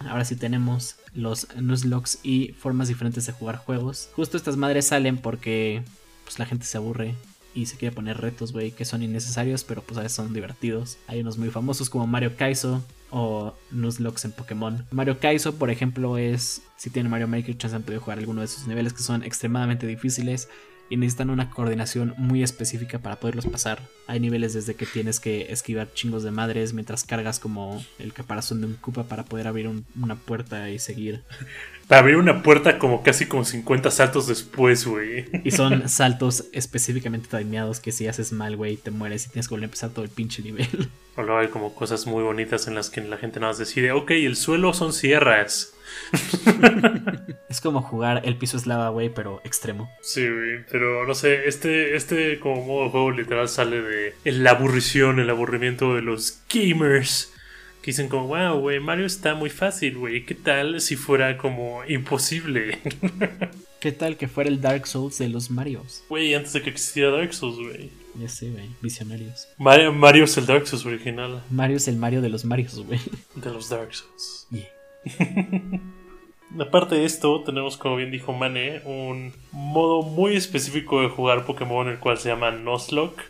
Ahora 0.01 0.27
sí 0.27 0.37
tenemos 0.37 0.97
los 1.15 1.49
Nuzlocks 1.57 2.19
y 2.23 2.53
formas 2.53 2.89
diferentes 2.89 3.25
de 3.25 3.33
jugar 3.33 3.57
juegos. 3.57 4.11
Justo 4.15 4.37
estas 4.37 4.59
madres 4.59 4.89
salen 4.89 5.17
porque 5.17 5.83
pues 6.25 6.39
la 6.39 6.45
gente 6.45 6.67
se 6.67 6.77
aburre 6.77 7.15
y 7.55 7.65
se 7.65 7.79
quiere 7.79 7.95
poner 7.95 8.21
retos, 8.21 8.53
güey, 8.53 8.73
que 8.73 8.85
son 8.85 9.03
innecesarios, 9.03 9.65
pero 9.65 9.81
pues 9.81 9.97
a 9.97 10.03
veces 10.03 10.17
son 10.17 10.35
divertidos. 10.35 10.99
Hay 11.07 11.23
unos 11.23 11.39
muy 11.39 11.49
famosos 11.49 11.89
como 11.89 12.07
Mario 12.07 12.37
Kaizo 12.37 12.85
o 13.11 13.55
Nuzlocks 13.71 14.27
en 14.27 14.33
Pokémon. 14.33 14.85
Mario 14.91 15.19
Kaizo, 15.19 15.55
por 15.55 15.71
ejemplo, 15.71 16.19
es 16.19 16.61
si 16.77 16.91
tienen 16.91 17.11
Mario 17.11 17.29
Maker, 17.29 17.57
chance 17.57 17.75
han 17.75 17.83
podido 17.83 18.03
jugar 18.03 18.19
alguno 18.19 18.43
de 18.43 18.45
esos 18.45 18.67
niveles 18.67 18.93
que 18.93 19.03
son 19.03 19.23
extremadamente 19.25 19.87
difíciles 19.87 20.49
y 20.91 20.97
necesitan 20.97 21.31
una 21.31 21.49
coordinación 21.51 22.15
muy 22.19 22.43
específica 22.43 22.99
para 22.99 23.17
poderlos 23.19 23.47
pasar. 23.47 23.81
Hay 24.07 24.21
niveles 24.21 24.53
desde 24.53 24.75
que 24.75 24.85
tienes 24.85 25.21
que 25.21 25.51
esquivar 25.53 25.93
chingos 25.95 26.23
de 26.23 26.31
madres 26.31 26.75
mientras 26.75 27.05
cargas 27.05 27.39
como 27.39 27.83
el 27.99 28.13
caparazón 28.13 28.61
de 28.61 28.67
un 28.67 28.75
Koopa 28.75 29.05
para 29.05 29.25
poder 29.25 29.47
abrir 29.49 29.69
un- 29.69 29.87
una 30.01 30.17
puerta 30.17 30.69
y 30.69 30.79
seguir. 30.79 31.23
Para 31.89 32.01
abrir 32.03 32.17
una 32.17 32.43
puerta 32.43 32.79
como 32.79 33.03
casi 33.03 33.27
como 33.27 33.45
50 33.45 33.91
saltos 33.91 34.27
después, 34.27 34.87
güey. 34.87 35.27
Y 35.45 35.51
son 35.51 35.89
saltos 35.89 36.45
específicamente 36.53 37.29
timeados 37.37 37.81
que 37.81 37.91
si 37.93 38.07
haces 38.07 38.33
mal, 38.33 38.57
güey, 38.57 38.77
te 38.77 38.91
mueres 38.91 39.27
y 39.27 39.31
tienes 39.31 39.49
que 39.49 39.55
volver 39.55 39.65
a 39.65 39.67
empezar 39.67 39.91
todo 39.91 40.05
el 40.05 40.11
pinche 40.11 40.43
nivel. 40.43 40.91
O 41.17 41.23
luego 41.23 41.41
hay 41.41 41.49
como 41.49 41.75
cosas 41.75 42.07
muy 42.07 42.23
bonitas 42.23 42.67
en 42.69 42.75
las 42.75 42.89
que 42.91 43.01
la 43.03 43.19
gente 43.19 43.41
nada 43.41 43.53
más 43.53 43.59
decide, 43.59 43.93
ok, 43.93 44.11
el 44.13 44.37
suelo 44.37 44.73
son 44.75 44.93
sierras. 44.93 45.72
Es 47.49 47.61
como 47.61 47.83
jugar 47.83 48.23
el 48.25 48.37
piso 48.37 48.57
es 48.57 48.67
lava, 48.67 48.89
güey, 48.89 49.11
pero 49.11 49.43
extremo. 49.45 49.91
Sí, 50.01 50.23
güey, 50.27 50.65
pero 50.71 51.07
no 51.07 51.15
sé, 51.15 51.47
este, 51.49 51.97
este 51.97 52.39
como 52.41 52.65
modo 52.65 52.85
de 52.85 52.91
juego 52.91 53.11
literal 53.11 53.49
sale 53.49 53.83
de 53.83 54.15
la 54.25 54.53
aburrición, 54.53 55.21
el 55.21 55.29
aburrimiento 55.29 55.95
de 55.95 56.03
los 56.03 56.41
gamers. 56.53 57.33
Que 57.83 57.91
dicen 57.91 58.09
como, 58.09 58.29
wow, 58.29 58.59
güey, 58.61 58.79
Mario 58.81 59.05
está 59.07 59.35
muy 59.35 59.51
fácil, 59.51 59.99
güey. 59.99 60.25
¿Qué 60.25 60.35
tal 60.37 60.81
si 60.81 60.95
fuera 60.97 61.37
como 61.37 61.85
imposible? 61.85 62.79
¿Qué 63.81 63.91
tal 63.91 64.17
que 64.17 64.29
fuera 64.29 64.49
el 64.49 64.61
Dark 64.61 64.87
Souls 64.87 65.19
de 65.19 65.29
los 65.29 65.51
Marios? 65.51 66.05
Güey, 66.09 66.35
antes 66.35 66.53
de 66.53 66.63
que 66.63 66.71
existiera 66.71 67.11
Dark 67.11 67.35
Souls, 67.35 67.57
güey. 67.59 67.91
Ya 68.15 68.29
sé, 68.29 68.51
güey, 68.51 68.71
visionarios. 68.81 69.49
Mario, 69.59 69.93
Mario 69.93 70.25
es 70.25 70.37
el 70.37 70.47
Dark 70.47 70.67
Souls 70.69 70.87
original 70.87 71.43
Mario 71.51 71.79
es 71.79 71.89
el 71.89 71.97
Mario 71.97 72.23
de 72.23 72.29
los 72.29 72.45
Marios, 72.45 72.79
güey. 72.87 73.01
de 73.35 73.51
los 73.51 73.69
Dark 73.69 73.93
Souls. 73.95 74.47
Yeah. 74.51 74.69
Aparte 76.59 76.97
de 76.97 77.05
esto, 77.07 77.43
tenemos, 77.45 77.77
como 77.79 77.97
bien 77.97 78.11
dijo 78.11 78.33
Mane, 78.33 78.83
un 78.85 79.33
modo 79.53 80.03
muy 80.03 80.37
específico 80.37 81.01
de 81.01 81.09
jugar 81.09 81.47
Pokémon, 81.47 81.89
el 81.89 81.99
cual 81.99 82.19
se 82.19 82.29
llama 82.29 82.51
Nuzlocke, 82.51 83.23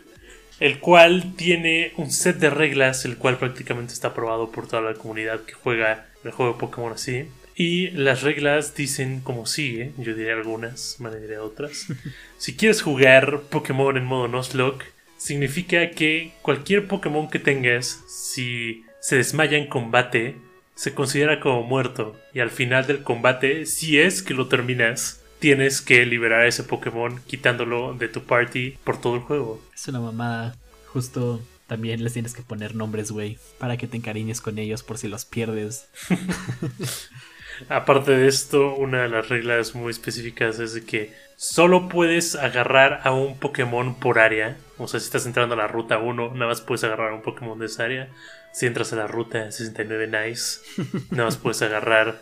el 0.59 0.79
cual 0.79 1.33
tiene 1.35 1.93
un 1.95 2.11
set 2.11 2.37
de 2.37 2.49
reglas, 2.49 3.05
el 3.05 3.17
cual 3.17 3.37
prácticamente 3.37 3.93
está 3.93 4.09
aprobado 4.09 4.51
por 4.51 4.67
toda 4.67 4.81
la 4.81 4.93
comunidad 4.95 5.41
que 5.41 5.53
juega 5.53 6.05
el 6.23 6.31
juego 6.31 6.53
de 6.53 6.59
Pokémon 6.59 6.91
así. 6.93 7.25
Y 7.55 7.91
las 7.91 8.23
reglas 8.23 8.75
dicen 8.75 9.21
como 9.21 9.45
sigue, 9.45 9.93
yo 9.97 10.15
diré 10.15 10.33
algunas, 10.33 10.97
Mane 10.99 11.19
diré 11.19 11.37
otras. 11.37 11.87
si 12.37 12.57
quieres 12.57 12.81
jugar 12.81 13.41
Pokémon 13.49 13.95
en 13.95 14.05
modo 14.05 14.27
Nuzlocke, 14.27 14.85
significa 15.17 15.91
que 15.91 16.33
cualquier 16.41 16.87
Pokémon 16.87 17.29
que 17.29 17.39
tengas, 17.39 18.03
si 18.07 18.83
se 18.99 19.15
desmaya 19.17 19.57
en 19.57 19.67
combate, 19.67 20.35
se 20.75 20.93
considera 20.93 21.39
como 21.39 21.63
muerto 21.63 22.15
y 22.33 22.39
al 22.39 22.49
final 22.49 22.87
del 22.87 23.03
combate, 23.03 23.65
si 23.65 23.99
es 23.99 24.23
que 24.23 24.33
lo 24.33 24.47
terminas, 24.47 25.21
tienes 25.39 25.81
que 25.81 26.05
liberar 26.05 26.41
a 26.41 26.47
ese 26.47 26.63
Pokémon 26.63 27.19
quitándolo 27.27 27.93
de 27.93 28.07
tu 28.07 28.23
party 28.23 28.77
por 28.83 28.99
todo 28.99 29.15
el 29.15 29.21
juego. 29.21 29.61
Es 29.73 29.87
una 29.87 29.99
mamada. 29.99 30.55
Justo 30.87 31.41
también 31.67 32.03
les 32.03 32.13
tienes 32.13 32.33
que 32.33 32.43
poner 32.43 32.75
nombres, 32.75 33.11
güey, 33.11 33.37
para 33.57 33.77
que 33.77 33.87
te 33.87 33.97
encariñes 33.97 34.41
con 34.41 34.57
ellos 34.57 34.83
por 34.83 34.97
si 34.97 35.07
los 35.07 35.25
pierdes. 35.25 35.89
Aparte 37.69 38.11
de 38.11 38.27
esto, 38.27 38.75
una 38.75 39.03
de 39.03 39.09
las 39.09 39.29
reglas 39.29 39.75
muy 39.75 39.91
específicas 39.91 40.59
es 40.59 40.73
de 40.73 40.85
que 40.85 41.13
solo 41.35 41.89
puedes 41.89 42.35
agarrar 42.35 43.01
a 43.03 43.11
un 43.11 43.37
Pokémon 43.37 43.95
por 43.95 44.19
área. 44.19 44.57
O 44.77 44.87
sea, 44.87 44.99
si 44.99 45.05
estás 45.05 45.25
entrando 45.25 45.55
a 45.55 45.57
la 45.57 45.67
ruta 45.67 45.97
1, 45.97 46.33
nada 46.33 46.47
más 46.47 46.61
puedes 46.61 46.83
agarrar 46.83 47.11
a 47.11 47.15
un 47.15 47.21
Pokémon 47.21 47.59
de 47.59 47.67
esa 47.67 47.85
área. 47.85 48.09
Si 48.53 48.65
entras 48.67 48.93
a 48.93 48.95
la 48.95 49.07
ruta 49.07 49.51
69 49.51 50.07
Nice, 50.07 50.59
nada 51.11 51.25
más 51.25 51.37
puedes 51.37 51.61
agarrar 51.61 52.21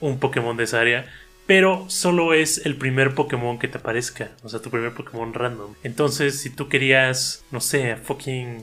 un 0.00 0.18
Pokémon 0.18 0.56
de 0.56 0.64
esa 0.64 0.80
área. 0.80 1.06
Pero 1.46 1.90
solo 1.90 2.34
es 2.34 2.64
el 2.64 2.76
primer 2.76 3.14
Pokémon 3.14 3.58
que 3.58 3.68
te 3.68 3.78
aparezca. 3.78 4.30
O 4.42 4.48
sea, 4.48 4.60
tu 4.60 4.70
primer 4.70 4.94
Pokémon 4.94 5.34
random. 5.34 5.74
Entonces, 5.82 6.40
si 6.40 6.50
tú 6.50 6.68
querías, 6.68 7.44
no 7.50 7.60
sé, 7.60 7.96
fucking 7.96 8.62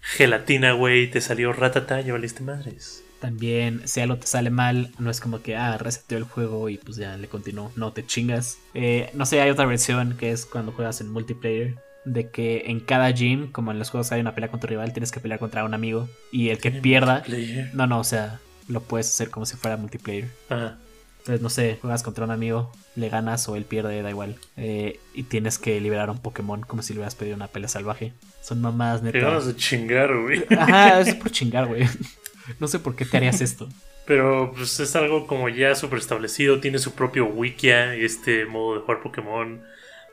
gelatina, 0.00 0.72
güey, 0.72 1.08
te 1.08 1.20
salió 1.20 1.52
ratata, 1.52 2.00
ya 2.00 2.12
valiste 2.12 2.42
madres. 2.42 3.04
También, 3.20 3.86
si 3.86 4.00
algo 4.00 4.16
te 4.16 4.26
sale 4.26 4.50
mal, 4.50 4.92
no 4.98 5.10
es 5.10 5.20
como 5.20 5.42
que, 5.42 5.54
ah, 5.54 5.76
reseteó 5.76 6.18
el 6.18 6.24
juego 6.24 6.68
y 6.68 6.78
pues 6.78 6.96
ya 6.96 7.16
le 7.16 7.28
continuó. 7.28 7.70
No, 7.76 7.92
te 7.92 8.04
chingas. 8.04 8.58
Eh, 8.74 9.10
no 9.14 9.26
sé, 9.26 9.40
hay 9.40 9.50
otra 9.50 9.66
versión 9.66 10.16
que 10.16 10.32
es 10.32 10.46
cuando 10.46 10.72
juegas 10.72 11.00
en 11.00 11.10
multiplayer. 11.10 11.76
De 12.04 12.30
que 12.30 12.64
en 12.66 12.80
cada 12.80 13.10
gym, 13.10 13.52
como 13.52 13.72
en 13.72 13.78
los 13.78 13.90
juegos 13.90 14.10
hay 14.12 14.20
una 14.20 14.34
pelea 14.34 14.50
contra 14.50 14.68
tu 14.68 14.70
rival, 14.70 14.92
tienes 14.92 15.12
que 15.12 15.20
pelear 15.20 15.38
contra 15.38 15.64
un 15.64 15.74
amigo. 15.74 16.08
Y 16.32 16.48
el 16.48 16.56
que 16.58 16.70
¿Tiene 16.70 16.82
pierda. 16.82 17.22
No, 17.74 17.86
no, 17.86 18.00
o 18.00 18.04
sea, 18.04 18.40
lo 18.68 18.80
puedes 18.80 19.08
hacer 19.08 19.30
como 19.30 19.44
si 19.46 19.56
fuera 19.56 19.76
multiplayer. 19.76 20.28
Ah, 20.48 20.76
Entonces, 21.18 21.42
no 21.42 21.50
sé, 21.50 21.78
juegas 21.80 22.02
contra 22.02 22.24
un 22.24 22.30
amigo, 22.30 22.72
le 22.96 23.08
ganas 23.10 23.46
o 23.48 23.56
él 23.56 23.64
pierde, 23.64 24.00
da 24.02 24.10
igual. 24.10 24.36
Eh, 24.56 24.98
y 25.12 25.24
tienes 25.24 25.58
que 25.58 25.80
liberar 25.80 26.08
a 26.08 26.12
un 26.12 26.20
Pokémon 26.20 26.62
como 26.62 26.82
si 26.82 26.94
le 26.94 27.00
hubieras 27.00 27.14
pedido 27.14 27.36
una 27.36 27.48
pelea 27.48 27.68
salvaje. 27.68 28.14
Son 28.40 28.60
mamás, 28.62 29.00
te 29.02 29.12
neta. 29.12 29.18
ganas 29.18 29.46
de 29.46 29.56
chingar, 29.56 30.16
güey. 30.16 30.44
Ajá, 30.58 31.00
es 31.00 31.14
por 31.14 31.30
chingar, 31.30 31.66
güey. 31.66 31.86
No 32.58 32.66
sé 32.66 32.78
por 32.78 32.96
qué 32.96 33.04
te 33.04 33.16
harías 33.18 33.40
esto. 33.42 33.68
Pero 34.06 34.52
pues 34.56 34.80
es 34.80 34.96
algo 34.96 35.26
como 35.26 35.48
ya 35.48 35.74
súper 35.74 35.98
establecido. 35.98 36.58
Tiene 36.60 36.78
su 36.78 36.92
propio 36.92 37.26
wikia, 37.26 37.94
este 37.94 38.46
modo 38.46 38.74
de 38.76 38.80
jugar 38.80 39.02
Pokémon. 39.02 39.60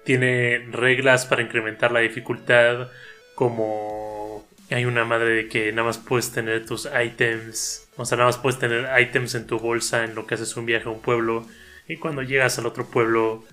Tiene 0.07 0.59
reglas 0.71 1.25
para 1.25 1.41
incrementar 1.41 1.91
la 1.91 1.99
dificultad. 1.99 2.87
Como 3.35 4.47
hay 4.69 4.85
una 4.85 5.03
madre 5.03 5.31
de 5.31 5.47
que 5.49 5.69
nada 5.73 5.83
más 5.83 5.97
puedes 5.97 6.31
tener 6.31 6.65
tus 6.65 6.87
ítems. 6.87 7.89
O 7.97 8.05
sea, 8.05 8.17
nada 8.17 8.29
más 8.29 8.37
puedes 8.37 8.57
tener 8.57 8.87
ítems 9.01 9.35
en 9.35 9.47
tu 9.47 9.59
bolsa 9.59 10.05
en 10.05 10.15
lo 10.15 10.25
que 10.25 10.35
haces 10.35 10.55
un 10.55 10.65
viaje 10.65 10.87
a 10.87 10.91
un 10.93 11.01
pueblo. 11.01 11.45
Y 11.89 11.97
cuando 11.97 12.21
llegas 12.21 12.57
al 12.57 12.67
otro 12.67 12.85
pueblo, 12.89 13.43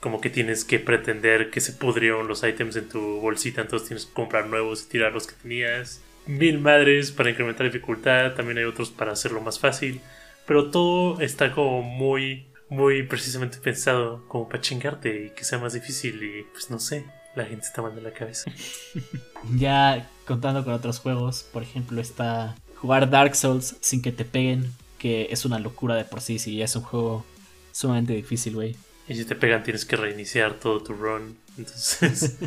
como 0.00 0.22
que 0.22 0.30
tienes 0.30 0.64
que 0.64 0.78
pretender 0.78 1.50
que 1.50 1.60
se 1.60 1.74
pudrieron 1.74 2.26
los 2.26 2.42
ítems 2.42 2.76
en 2.76 2.88
tu 2.88 3.20
bolsita. 3.20 3.60
Entonces 3.60 3.88
tienes 3.88 4.06
que 4.06 4.14
comprar 4.14 4.46
nuevos 4.46 4.84
y 4.84 4.88
tirar 4.88 5.12
los 5.12 5.26
que 5.26 5.34
tenías. 5.34 6.00
Mil 6.24 6.58
madres 6.58 7.12
para 7.12 7.28
incrementar 7.28 7.66
dificultad. 7.66 8.32
También 8.32 8.56
hay 8.56 8.64
otros 8.64 8.88
para 8.88 9.12
hacerlo 9.12 9.42
más 9.42 9.60
fácil. 9.60 10.00
Pero 10.46 10.70
todo 10.70 11.20
está 11.20 11.52
como 11.52 11.82
muy, 11.82 12.46
muy 12.70 13.02
precisamente 13.02 13.58
pensado 13.58 14.26
como 14.28 14.48
para 14.48 14.60
chingarte 14.60 15.26
y 15.26 15.30
que 15.30 15.44
sea 15.44 15.58
más 15.58 15.72
difícil. 15.72 16.22
Y 16.22 16.42
pues 16.52 16.70
no 16.70 16.78
sé, 16.78 17.04
la 17.34 17.44
gente 17.44 17.66
está 17.66 17.82
mal 17.82 17.94
de 17.94 18.02
la 18.02 18.12
cabeza. 18.12 18.50
Ya 19.54 20.10
contando 20.26 20.64
con 20.64 20.74
otros 20.74 20.98
juegos, 20.98 21.44
por 21.52 21.62
ejemplo, 21.62 22.00
está 22.00 22.56
jugar 22.74 23.08
Dark 23.08 23.36
Souls 23.36 23.76
sin 23.80 24.02
que 24.02 24.10
te 24.10 24.24
peguen, 24.24 24.72
que 24.98 25.28
es 25.30 25.44
una 25.44 25.60
locura 25.60 25.94
de 25.94 26.04
por 26.04 26.20
sí, 26.20 26.40
si 26.40 26.56
ya 26.56 26.64
es 26.64 26.74
un 26.74 26.82
juego 26.82 27.24
sumamente 27.70 28.14
difícil, 28.14 28.54
güey. 28.54 28.76
Y 29.08 29.14
si 29.14 29.24
te 29.24 29.36
pegan 29.36 29.62
tienes 29.62 29.84
que 29.84 29.94
reiniciar 29.94 30.54
todo 30.54 30.82
tu 30.82 30.92
run. 30.92 31.36
Entonces 31.56 32.38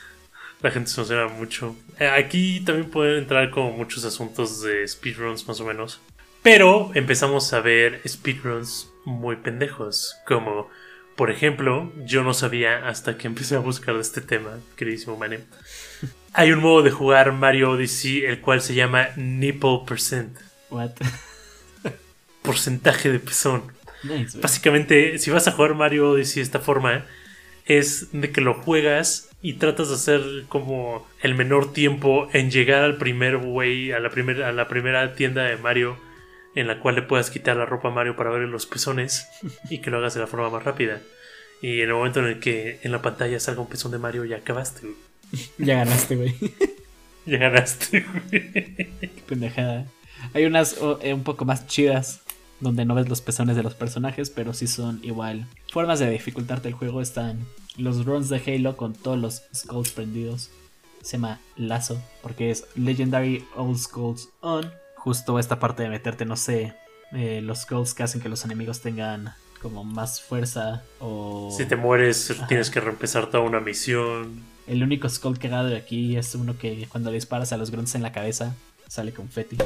la 0.62 0.70
gente 0.70 0.90
se 0.90 1.00
emociona 1.00 1.28
mucho. 1.28 1.76
Eh, 1.98 2.08
Aquí 2.08 2.60
también 2.60 2.90
pueden 2.90 3.22
entrar 3.22 3.50
como 3.50 3.72
muchos 3.72 4.04
asuntos 4.04 4.60
de 4.62 4.86
speedruns 4.86 5.48
más 5.48 5.60
o 5.60 5.64
menos. 5.64 6.00
Pero 6.42 6.90
empezamos 6.94 7.52
a 7.54 7.60
ver 7.60 8.02
speedruns 8.06 8.90
muy 9.04 9.36
pendejos. 9.36 10.16
Como, 10.26 10.70
por 11.16 11.30
ejemplo, 11.30 11.92
yo 12.04 12.22
no 12.22 12.34
sabía 12.34 12.88
hasta 12.88 13.16
que 13.16 13.26
empecé 13.26 13.56
a 13.56 13.60
buscar 13.60 13.96
este 13.96 14.20
tema, 14.20 14.58
queridísimo 14.76 15.16
Mane. 15.16 15.40
Hay 16.32 16.52
un 16.52 16.60
modo 16.60 16.82
de 16.82 16.90
jugar 16.90 17.32
Mario 17.32 17.70
Odyssey 17.70 18.24
el 18.24 18.40
cual 18.40 18.60
se 18.60 18.74
llama 18.74 19.08
Nipple 19.16 19.80
Percent. 19.86 20.36
What? 20.70 20.90
Porcentaje 22.42 23.10
de 23.10 23.20
pezón. 23.20 23.62
Nice. 24.02 24.38
Básicamente, 24.38 25.18
si 25.18 25.30
vas 25.30 25.46
a 25.46 25.52
jugar 25.52 25.74
Mario 25.74 26.10
Odyssey 26.10 26.36
de 26.36 26.42
esta 26.42 26.58
forma, 26.58 27.06
es 27.66 28.08
de 28.12 28.30
que 28.30 28.40
lo 28.40 28.54
juegas 28.54 29.30
y 29.40 29.54
tratas 29.54 29.88
de 29.88 29.94
hacer 29.94 30.44
como 30.48 31.06
el 31.22 31.34
menor 31.34 31.72
tiempo 31.72 32.28
en 32.32 32.50
llegar 32.50 32.82
al 32.82 32.96
primer 32.96 33.38
güey, 33.38 33.92
a 33.92 34.00
la, 34.00 34.10
primer, 34.10 34.42
a 34.42 34.52
la 34.52 34.68
primera 34.68 35.14
tienda 35.14 35.44
de 35.44 35.56
Mario 35.56 35.96
en 36.54 36.66
la 36.66 36.80
cual 36.80 36.94
le 36.94 37.02
puedas 37.02 37.30
quitar 37.30 37.56
la 37.56 37.66
ropa 37.66 37.88
a 37.88 37.92
Mario 37.92 38.16
para 38.16 38.30
ver 38.30 38.42
los 38.42 38.66
pezones 38.66 39.28
y 39.70 39.78
que 39.78 39.90
lo 39.90 39.98
hagas 39.98 40.14
de 40.14 40.20
la 40.20 40.26
forma 40.26 40.50
más 40.50 40.64
rápida. 40.64 41.00
Y 41.60 41.80
en 41.80 41.88
el 41.88 41.94
momento 41.94 42.20
en 42.20 42.26
el 42.26 42.40
que 42.40 42.80
en 42.82 42.92
la 42.92 43.02
pantalla 43.02 43.40
salga 43.40 43.62
un 43.62 43.68
pezón 43.68 43.92
de 43.92 43.98
Mario, 43.98 44.24
ya 44.24 44.36
acabaste, 44.36 44.82
güey. 44.82 44.96
Ya 45.58 45.76
ganaste, 45.76 46.16
güey. 46.16 46.34
Ya 47.26 47.38
ganaste, 47.38 48.04
güey. 48.04 48.52
Qué 48.52 49.22
pendejada. 49.26 49.86
Hay 50.34 50.44
unas 50.44 50.76
oh, 50.80 50.98
eh, 51.02 51.14
un 51.14 51.24
poco 51.24 51.46
más 51.46 51.66
chidas 51.66 52.20
donde 52.60 52.84
no 52.84 52.94
ves 52.94 53.08
los 53.08 53.20
pezones 53.20 53.56
de 53.56 53.62
los 53.62 53.74
personajes, 53.74 54.30
pero 54.30 54.52
sí 54.52 54.66
son 54.66 55.00
igual. 55.02 55.46
Formas 55.72 56.00
de 56.00 56.10
dificultarte 56.10 56.68
el 56.68 56.74
juego 56.74 57.00
están 57.00 57.46
los 57.76 58.04
runs 58.04 58.28
de 58.28 58.42
Halo 58.46 58.76
con 58.76 58.92
todos 58.92 59.18
los 59.18 59.42
skulls 59.54 59.90
prendidos. 59.90 60.50
Se 61.02 61.16
llama 61.16 61.40
Lazo, 61.56 62.00
porque 62.22 62.50
es 62.50 62.66
Legendary 62.76 63.44
All 63.56 63.78
Skulls 63.78 64.28
On. 64.40 64.70
Justo 65.04 65.38
esta 65.38 65.58
parte 65.58 65.82
de 65.82 65.90
meterte, 65.90 66.24
no 66.24 66.34
sé, 66.34 66.72
eh, 67.12 67.42
los 67.42 67.60
skulls 67.60 67.92
que 67.92 68.04
hacen 68.04 68.22
que 68.22 68.30
los 68.30 68.42
enemigos 68.46 68.80
tengan 68.80 69.34
como 69.60 69.84
más 69.84 70.22
fuerza 70.22 70.82
o... 70.98 71.54
Si 71.54 71.66
te 71.66 71.76
mueres, 71.76 72.34
tienes 72.48 72.70
que 72.70 72.80
reempezar 72.80 73.26
toda 73.26 73.42
una 73.42 73.60
misión. 73.60 74.42
El 74.66 74.82
único 74.82 75.06
skull 75.06 75.38
cagado 75.38 75.68
de 75.68 75.76
aquí 75.76 76.16
es 76.16 76.34
uno 76.34 76.56
que 76.56 76.88
cuando 76.88 77.10
le 77.10 77.16
disparas 77.16 77.52
a 77.52 77.58
los 77.58 77.70
grunts 77.70 77.94
en 77.94 78.02
la 78.02 78.12
cabeza 78.12 78.54
sale 78.88 79.12
confeti. 79.12 79.58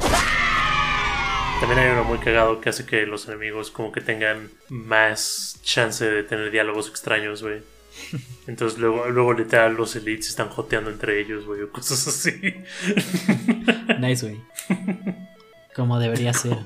También 1.61 1.79
hay 1.79 1.91
uno 1.93 2.03
muy 2.03 2.19
cagado 2.19 2.61
que 2.61 2.71
hace 2.71 2.85
que 2.85 3.07
los 3.07 3.29
enemigos 3.29 3.71
como 3.71 3.93
que 3.93 4.01
tengan 4.01 4.51
más 4.69 5.61
chance 5.63 6.05
de 6.05 6.25
tener 6.25 6.51
diálogos 6.51 6.89
extraños, 6.89 7.45
güey. 7.45 7.61
Entonces 8.47 8.79
luego, 8.79 9.09
luego 9.11 9.35
literal 9.35 9.75
los 9.75 9.95
elites 9.97 10.29
están 10.29 10.49
joteando 10.49 10.91
entre 10.91 11.21
ellos, 11.21 11.45
güey, 11.45 11.63
o 11.63 11.71
cosas 11.71 12.09
así. 12.09 12.55
Nice, 14.01 14.27
güey. 14.27 14.41
Como 15.75 15.99
debería 15.99 16.33
ser. 16.33 16.57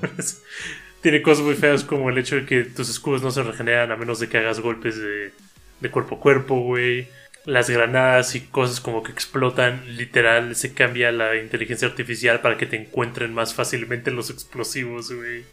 Tiene 1.01 1.21
cosas 1.21 1.43
muy 1.43 1.55
feas 1.55 1.83
como 1.83 2.09
el 2.09 2.17
hecho 2.17 2.37
de 2.37 2.45
que 2.45 2.63
tus 2.63 2.89
escudos 2.89 3.21
no 3.21 3.31
se 3.31 3.43
regeneran 3.43 3.91
a 3.91 3.97
menos 3.97 4.19
de 4.19 4.29
que 4.29 4.37
hagas 4.37 4.61
golpes 4.61 4.97
de, 4.97 5.33
de 5.81 5.91
cuerpo 5.91 6.15
a 6.15 6.19
cuerpo, 6.19 6.61
güey. 6.61 7.09
Las 7.45 7.69
granadas 7.69 8.35
y 8.35 8.41
cosas 8.41 8.79
como 8.79 9.03
que 9.03 9.11
explotan, 9.11 9.97
literal, 9.97 10.55
se 10.55 10.73
cambia 10.73 11.11
la 11.11 11.35
inteligencia 11.35 11.89
artificial 11.89 12.39
para 12.39 12.57
que 12.57 12.65
te 12.65 12.77
encuentren 12.77 13.33
más 13.33 13.53
fácilmente 13.53 14.11
los 14.11 14.29
explosivos, 14.29 15.11
güey. 15.11 15.43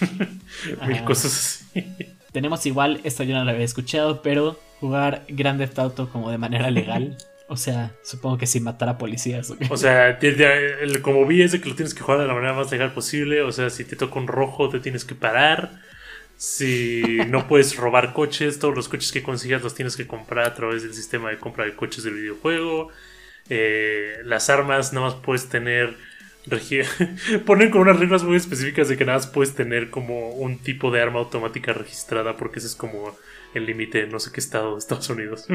Mil 0.88 1.04
cosas 1.04 1.64
así. 1.72 2.16
Tenemos 2.32 2.64
igual, 2.66 3.00
esto 3.04 3.22
yo 3.24 3.34
no 3.34 3.44
lo 3.44 3.50
había 3.50 3.64
escuchado, 3.64 4.22
pero 4.22 4.58
jugar 4.80 5.24
Grand 5.28 5.58
Theft 5.58 5.78
Auto 5.78 6.08
como 6.10 6.30
de 6.30 6.38
manera 6.38 6.70
legal. 6.70 7.16
O 7.52 7.56
sea, 7.56 7.90
supongo 8.04 8.38
que 8.38 8.46
sin 8.46 8.62
matar 8.62 8.88
a 8.88 8.96
policías. 8.96 9.52
¿o 9.70 9.76
sea, 9.76 10.20
como 11.02 11.26
vi 11.26 11.42
es 11.42 11.50
de 11.50 11.60
que 11.60 11.68
lo 11.68 11.74
tienes 11.74 11.94
que 11.94 12.00
jugar 12.00 12.20
de 12.20 12.28
la 12.28 12.32
manera 12.32 12.52
más 12.52 12.70
legal 12.70 12.92
posible. 12.92 13.42
O 13.42 13.50
sea, 13.50 13.70
si 13.70 13.84
te 13.84 13.96
toca 13.96 14.20
un 14.20 14.28
rojo, 14.28 14.68
te 14.68 14.78
tienes 14.78 15.04
que 15.04 15.16
parar. 15.16 15.80
Si 16.36 17.02
no 17.26 17.48
puedes 17.48 17.74
robar 17.74 18.12
coches, 18.12 18.60
todos 18.60 18.76
los 18.76 18.88
coches 18.88 19.10
que 19.10 19.24
consigas 19.24 19.62
los 19.62 19.74
tienes 19.74 19.96
que 19.96 20.06
comprar 20.06 20.46
a 20.46 20.54
través 20.54 20.84
del 20.84 20.94
sistema 20.94 21.30
de 21.30 21.38
compra 21.38 21.64
de 21.64 21.74
coches 21.74 22.04
del 22.04 22.14
videojuego. 22.14 22.90
Eh, 23.48 24.18
las 24.24 24.48
armas 24.48 24.92
nada 24.92 25.06
más 25.06 25.16
puedes 25.16 25.48
tener. 25.48 25.96
Regi- 26.50 27.42
Ponen 27.46 27.70
con 27.70 27.82
unas 27.82 27.98
reglas 27.98 28.22
muy 28.24 28.36
específicas 28.36 28.88
de 28.88 28.96
que 28.96 29.04
nada 29.04 29.18
más 29.18 29.26
puedes 29.26 29.54
tener 29.54 29.90
como 29.90 30.30
un 30.30 30.58
tipo 30.58 30.90
de 30.90 31.00
arma 31.00 31.20
automática 31.20 31.72
registrada, 31.72 32.36
porque 32.36 32.58
ese 32.58 32.68
es 32.68 32.74
como 32.74 33.16
el 33.54 33.66
límite 33.66 33.98
de 34.02 34.06
no 34.06 34.20
sé 34.20 34.30
qué 34.32 34.38
estado 34.40 34.72
de 34.74 34.78
Estados 34.78 35.08
Unidos. 35.10 35.46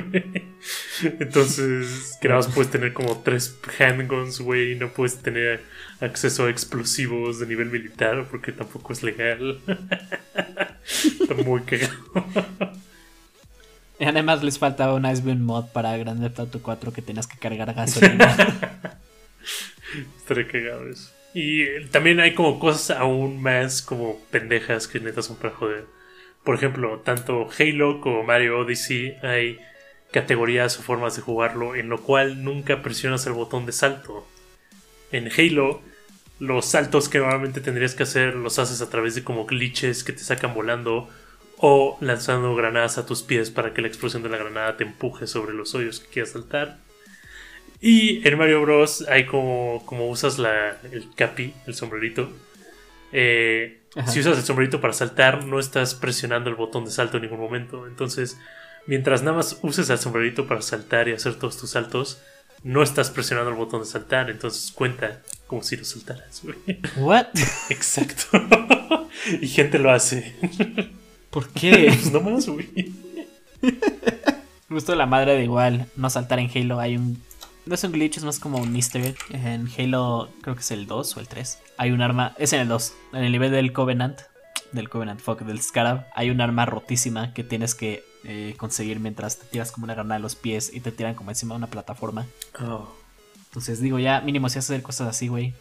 Entonces, 1.03 2.17
que 2.21 2.27
nada 2.27 2.41
más 2.41 2.53
puedes 2.53 2.71
tener 2.71 2.93
como 2.93 3.21
tres 3.21 3.57
handguns, 3.79 4.39
güey, 4.39 4.73
y 4.73 4.75
no 4.75 4.89
puedes 4.91 5.17
tener 5.21 5.61
acceso 6.01 6.45
a 6.45 6.49
explosivos 6.49 7.39
de 7.39 7.47
nivel 7.47 7.69
militar 7.69 8.27
porque 8.29 8.51
tampoco 8.51 8.91
es 8.93 9.03
legal. 9.03 9.59
Está 10.85 11.33
muy 11.45 11.61
cagado. 11.61 11.95
Y 13.97 14.03
además 14.03 14.43
les 14.43 14.59
faltaba 14.59 14.93
un 14.95 15.05
Icewind 15.05 15.39
mod 15.41 15.67
para 15.67 15.95
Grand 15.97 16.21
Theft 16.21 16.39
Auto 16.39 16.61
4 16.61 16.91
que 16.91 17.01
tenías 17.01 17.27
que 17.27 17.37
cargar 17.37 17.73
gasolina. 17.73 18.99
Estaría 20.17 20.47
cagado 20.47 20.87
eso. 20.87 21.11
Y 21.33 21.63
eh, 21.63 21.87
también 21.91 22.19
hay 22.19 22.33
como 22.33 22.59
cosas 22.59 22.97
aún 22.97 23.41
más 23.41 23.81
como 23.81 24.19
pendejas 24.31 24.87
que 24.87 24.99
neta 24.99 25.21
son 25.21 25.37
para 25.37 25.53
joder. 25.53 25.85
Por 26.43 26.55
ejemplo, 26.55 26.99
tanto 26.99 27.49
Halo 27.57 28.01
como 28.01 28.23
Mario 28.23 28.59
Odyssey 28.59 29.17
hay 29.21 29.59
categorías 30.11 30.79
o 30.79 30.83
formas 30.83 31.15
de 31.15 31.21
jugarlo 31.21 31.75
en 31.75 31.89
lo 31.89 32.01
cual 32.01 32.43
nunca 32.43 32.81
presionas 32.81 33.25
el 33.25 33.33
botón 33.33 33.65
de 33.65 33.73
salto. 33.73 34.25
En 35.11 35.29
Halo 35.29 35.81
los 36.39 36.65
saltos 36.65 37.09
que 37.09 37.19
normalmente 37.19 37.61
tendrías 37.61 37.95
que 37.95 38.03
hacer 38.03 38.35
los 38.35 38.59
haces 38.59 38.81
a 38.81 38.89
través 38.89 39.15
de 39.15 39.23
como 39.23 39.45
glitches 39.45 40.03
que 40.03 40.13
te 40.13 40.19
sacan 40.19 40.53
volando 40.53 41.09
o 41.57 41.97
lanzando 42.01 42.55
granadas 42.55 42.97
a 42.97 43.05
tus 43.05 43.23
pies 43.23 43.49
para 43.49 43.73
que 43.73 43.81
la 43.81 43.87
explosión 43.87 44.23
de 44.23 44.29
la 44.29 44.37
granada 44.37 44.77
te 44.77 44.83
empuje 44.83 45.27
sobre 45.27 45.53
los 45.53 45.73
hoyos 45.75 45.99
que 45.99 46.07
quieras 46.07 46.31
saltar. 46.31 46.84
Y 47.81 48.27
en 48.27 48.37
Mario 48.37 48.61
Bros. 48.61 49.05
hay 49.09 49.25
como, 49.25 49.83
como 49.85 50.09
usas 50.09 50.37
la, 50.39 50.77
el 50.91 51.13
capi, 51.15 51.53
el 51.67 51.73
sombrerito. 51.75 52.29
eh, 53.11 53.81
si 54.07 54.19
usas 54.19 54.37
el 54.37 54.43
sombrerito 54.43 54.81
para 54.81 54.93
saltar, 54.93 55.45
no 55.45 55.59
estás 55.59 55.95
presionando 55.95 56.49
el 56.49 56.55
botón 56.55 56.83
de 56.85 56.91
salto 56.91 57.17
en 57.17 57.23
ningún 57.23 57.39
momento. 57.39 57.87
Entonces, 57.87 58.37
mientras 58.87 59.23
nada 59.23 59.37
más 59.37 59.59
uses 59.61 59.89
el 59.89 59.97
sombrerito 59.97 60.47
para 60.47 60.61
saltar 60.61 61.07
y 61.07 61.13
hacer 61.13 61.35
todos 61.35 61.57
tus 61.57 61.69
saltos, 61.71 62.21
no 62.63 62.81
estás 62.83 63.11
presionando 63.11 63.51
el 63.51 63.57
botón 63.57 63.81
de 63.81 63.85
saltar. 63.85 64.29
Entonces 64.29 64.71
cuenta 64.71 65.21
como 65.47 65.63
si 65.63 65.77
lo 65.77 65.85
saltaras, 65.85 66.41
güey. 66.43 66.57
¿What? 66.97 67.27
Exacto. 67.69 68.25
y 69.41 69.47
gente 69.47 69.79
lo 69.79 69.91
hace. 69.91 70.35
¿Por 71.29 71.47
qué? 71.49 71.85
Pues 71.87 72.11
no 72.11 72.21
más, 72.21 72.47
güey. 72.49 72.91
Justo 74.69 74.95
la 74.95 75.05
madre 75.05 75.35
de 75.35 75.43
igual, 75.43 75.87
no 75.95 76.09
saltar 76.09 76.39
en 76.39 76.49
Halo. 76.53 76.79
Hay 76.79 76.97
un. 76.97 77.21
No 77.65 77.73
es 77.73 77.83
un 77.83 77.91
glitch, 77.93 78.17
es 78.17 78.23
más 78.23 78.39
como 78.39 78.59
un 78.59 78.75
easter 78.75 79.03
egg. 79.03 79.17
En 79.31 79.67
Halo, 79.77 80.29
creo 80.41 80.53
que 80.53 80.61
es 80.61 80.69
el 80.69 80.85
2 80.85 81.17
o 81.17 81.19
el 81.19 81.27
3. 81.27 81.59
Hay 81.77 81.91
un 81.91 82.01
arma. 82.01 82.35
Es 82.37 82.53
en 82.53 82.59
el 82.59 82.67
2. 82.67 82.93
En 83.13 83.23
el 83.23 83.31
nivel 83.31 83.51
del 83.51 83.73
Covenant. 83.73 84.21
Del 84.71 84.87
Covenant, 84.87 85.19
fuck, 85.19 85.41
del 85.41 85.61
Scarab. 85.61 86.05
Hay 86.13 86.29
un 86.29 86.41
arma 86.41 86.67
rotísima 86.67 87.33
que 87.33 87.43
tienes 87.43 87.73
que 87.73 88.03
eh, 88.23 88.53
conseguir 88.57 88.99
mientras 88.99 89.39
te 89.39 89.47
tiras 89.47 89.71
como 89.71 89.85
una 89.85 89.95
granada 89.95 90.17
a 90.17 90.19
los 90.19 90.35
pies 90.35 90.71
y 90.73 90.79
te 90.79 90.91
tiran 90.91 91.15
como 91.15 91.31
encima 91.31 91.55
de 91.55 91.57
una 91.57 91.67
plataforma. 91.67 92.27
Oh. 92.61 92.87
Entonces 93.47 93.81
digo, 93.81 93.97
ya 93.97 94.21
mínimo 94.21 94.47
si 94.49 94.59
hacer 94.59 94.83
cosas 94.83 95.07
así, 95.07 95.27
güey. 95.27 95.55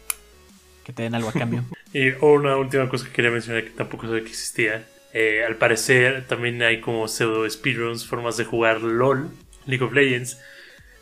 Que 0.83 0.93
te 0.93 1.01
den 1.01 1.15
algo 1.15 1.29
a 1.29 1.33
cambio. 1.33 1.63
Y 1.93 2.09
una 2.19 2.57
última 2.57 2.89
cosa 2.89 3.05
que 3.05 3.13
quería 3.13 3.31
mencionar 3.31 3.63
que 3.63 3.69
tampoco 3.69 4.05
sabía 4.05 4.21
que 4.21 4.29
existía. 4.29 4.85
Eh, 5.13 5.45
al 5.47 5.55
parecer 5.55 6.27
también 6.27 6.61
hay 6.61 6.81
como 6.81 7.07
pseudo 7.07 7.49
speedruns, 7.49 8.05
formas 8.05 8.35
de 8.35 8.43
jugar 8.43 8.81
LOL, 8.81 9.29
League 9.65 9.81
of 9.81 9.93
Legends, 9.93 10.37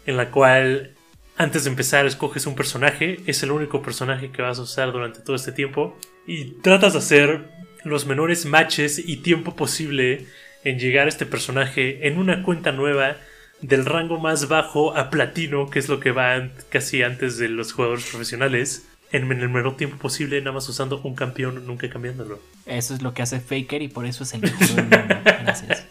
en 0.06 0.18
la 0.18 0.30
cual 0.30 0.93
antes 1.38 1.64
de 1.64 1.70
empezar 1.70 2.06
escoges 2.06 2.46
un 2.46 2.56
personaje, 2.56 3.20
es 3.26 3.44
el 3.44 3.52
único 3.52 3.82
personaje 3.82 4.32
que 4.32 4.42
vas 4.42 4.60
a 4.60 4.64
usar 4.64 4.92
durante 4.92 5.20
todo 5.20 5.36
este 5.36 5.52
tiempo 5.52 5.98
y 6.28 6.52
tratas 6.62 6.94
de 6.94 7.00
hacer 7.00 7.50
los 7.84 8.06
menores 8.06 8.46
matches 8.46 9.02
y 9.04 9.18
tiempo 9.18 9.56
posible 9.56 10.28
en 10.64 10.80
llegar 10.80 11.08
a 11.08 11.10
este 11.10 11.26
personaje 11.26 12.08
en 12.08 12.18
una 12.18 12.44
cuenta 12.44 12.72
nueva 12.72 13.18
del 13.62 13.86
rango 13.86 14.20
más 14.20 14.48
bajo 14.48 14.96
a 14.96 15.10
platino, 15.10 15.70
que 15.70 15.80
es 15.80 15.90
lo 15.90 16.00
que 16.00 16.12
va 16.12 16.50
casi 16.70 17.02
antes 17.02 17.38
de 17.38 17.50
los 17.50 17.74
jugadores 17.74 18.06
profesionales, 18.06 18.88
en 19.12 19.32
el 19.32 19.50
menor 19.50 19.78
tiempo 19.78 19.98
posible, 19.98 20.40
nada 20.40 20.54
más 20.54 20.68
usando 20.68 21.00
un 21.04 21.16
campeón, 21.16 21.66
nunca 21.66 21.90
cambiándolo. 21.90 22.40
Eso 22.66 22.94
es 22.94 23.02
lo 23.02 23.14
que 23.14 23.22
hace 23.22 23.40
Faker 23.40 23.82
y 23.82 23.88
por 23.88 24.06
eso 24.06 24.24
es 24.24 24.34
el 24.34 24.42
mejor 24.42 24.68
del 24.68 24.76
mundo. 24.76 24.98
Gracias. 25.24 25.86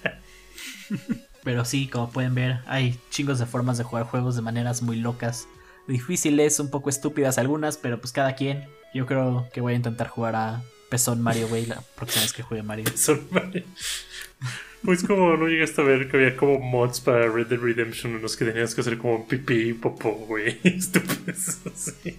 Pero 1.42 1.64
sí, 1.64 1.88
como 1.88 2.10
pueden 2.10 2.34
ver, 2.34 2.60
hay 2.66 2.98
chingos 3.10 3.38
de 3.38 3.46
formas 3.46 3.78
de 3.78 3.84
jugar 3.84 4.04
juegos 4.04 4.36
de 4.36 4.42
maneras 4.42 4.82
muy 4.82 4.96
locas. 4.96 5.48
Difíciles, 5.88 6.60
un 6.60 6.70
poco 6.70 6.90
estúpidas 6.90 7.38
algunas, 7.38 7.76
pero 7.76 8.00
pues 8.00 8.12
cada 8.12 8.34
quien. 8.34 8.64
Yo 8.94 9.06
creo 9.06 9.48
que 9.52 9.60
voy 9.60 9.72
a 9.72 9.76
intentar 9.76 10.08
jugar 10.08 10.36
a 10.36 10.62
Pezón 10.90 11.20
Mario, 11.22 11.48
güey, 11.48 11.66
la 11.66 11.82
próxima 11.96 12.22
vez 12.22 12.32
que 12.32 12.42
juegue 12.42 12.62
Mario. 12.62 12.84
Son 12.94 13.26
Mario. 13.30 13.64
Pues 14.84 15.04
como 15.04 15.36
no 15.36 15.46
llegaste 15.46 15.80
a 15.80 15.84
ver 15.84 16.10
que 16.10 16.16
había 16.16 16.36
como 16.36 16.58
mods 16.58 17.00
para 17.00 17.28
Red 17.28 17.46
Dead 17.46 17.60
Redemption 17.60 18.16
en 18.16 18.22
los 18.22 18.36
que 18.36 18.44
tenías 18.44 18.74
que 18.74 18.80
hacer 18.80 18.98
como 18.98 19.26
pipí 19.28 19.70
y 19.70 19.72
popó, 19.74 20.10
güey. 20.10 20.58
Estúpidos 20.64 21.58
así. 21.72 22.18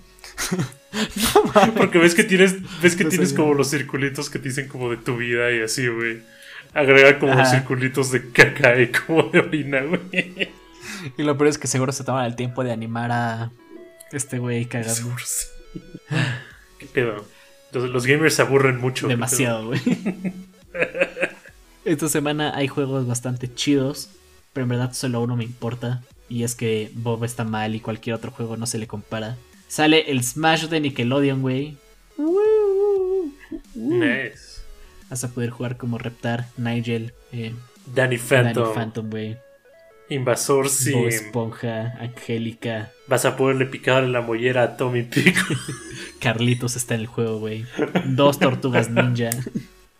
Porque 1.77 1.99
ves 1.99 2.15
que 2.15 2.23
tienes, 2.23 2.55
ves 2.81 2.95
que 2.95 3.03
No 3.03 3.09
tienes 3.09 3.33
como 3.33 3.53
los 3.53 3.69
circulitos 3.69 4.29
que 4.29 4.39
te 4.39 4.49
dicen 4.49 4.67
como 4.67 4.89
de 4.89 4.97
tu 4.97 5.17
vida 5.17 5.51
y 5.51 5.61
así, 5.61 5.87
güey. 5.87 6.21
Agrega 6.73 7.19
como 7.19 7.33
Ajá. 7.33 7.45
circulitos 7.45 8.11
de 8.11 8.31
caca 8.31 8.79
y 8.79 8.91
como 8.91 9.23
de 9.23 9.39
orina, 9.39 9.81
güey. 9.81 10.51
Y 11.17 11.23
lo 11.23 11.37
peor 11.37 11.49
es 11.49 11.57
que 11.57 11.67
seguro 11.67 11.91
se 11.91 12.03
toman 12.03 12.25
el 12.25 12.35
tiempo 12.35 12.63
de 12.63 12.71
animar 12.71 13.11
a 13.11 13.51
este 14.11 14.39
güey 14.39 14.65
cagando. 14.65 14.93
Seguro 14.93 15.23
sí. 15.23 15.47
¿Qué 16.79 16.85
pedo? 16.87 17.25
Los, 17.71 17.89
los 17.89 18.05
gamers 18.05 18.35
se 18.35 18.41
aburren 18.41 18.79
mucho. 18.79 19.07
¿qué 19.07 19.13
Demasiado, 19.13 19.67
güey. 19.67 19.81
Esta 21.85 22.07
semana 22.07 22.55
hay 22.55 22.67
juegos 22.67 23.07
bastante 23.07 23.53
chidos, 23.53 24.09
pero 24.53 24.63
en 24.63 24.69
verdad 24.69 24.93
solo 24.93 25.21
uno 25.21 25.35
me 25.35 25.43
importa. 25.43 26.01
Y 26.29 26.43
es 26.43 26.55
que 26.55 26.89
Bob 26.93 27.23
está 27.25 27.43
mal 27.43 27.75
y 27.75 27.79
cualquier 27.79 28.15
otro 28.15 28.31
juego 28.31 28.57
no 28.57 28.65
se 28.65 28.77
le 28.77 28.87
compara. 28.87 29.37
Sale 29.67 30.09
el 30.11 30.23
Smash 30.23 30.67
de 30.67 30.79
Nickelodeon, 30.79 31.41
güey. 31.41 31.77
Nice. 33.75 34.52
Vas 35.13 35.23
a 35.25 35.27
poder 35.27 35.51
jugar 35.51 35.77
como 35.77 35.99
Reptar, 35.99 36.47
Nigel, 36.57 37.13
eh, 37.31 37.53
Danny 37.85 38.17
Danny 38.17 38.17
Phantom. 38.17 38.73
Phantom, 38.73 39.09
güey. 39.11 39.37
Invasor 40.09 40.63
Bob 40.63 40.73
Sim. 40.73 41.07
Esponja, 41.07 41.93
Angélica, 41.99 42.91
Vas 43.05 43.23
a 43.25 43.37
poderle 43.37 43.67
picar 43.67 44.05
la 44.05 44.21
mollera 44.21 44.63
a 44.63 44.75
Tommy 44.75 45.03
Pico. 45.03 45.39
Carlitos 46.19 46.75
está 46.75 46.95
en 46.95 47.01
el 47.01 47.05
juego, 47.05 47.37
güey. 47.37 47.63
Dos 48.05 48.39
tortugas 48.39 48.89
ninja. 48.89 49.29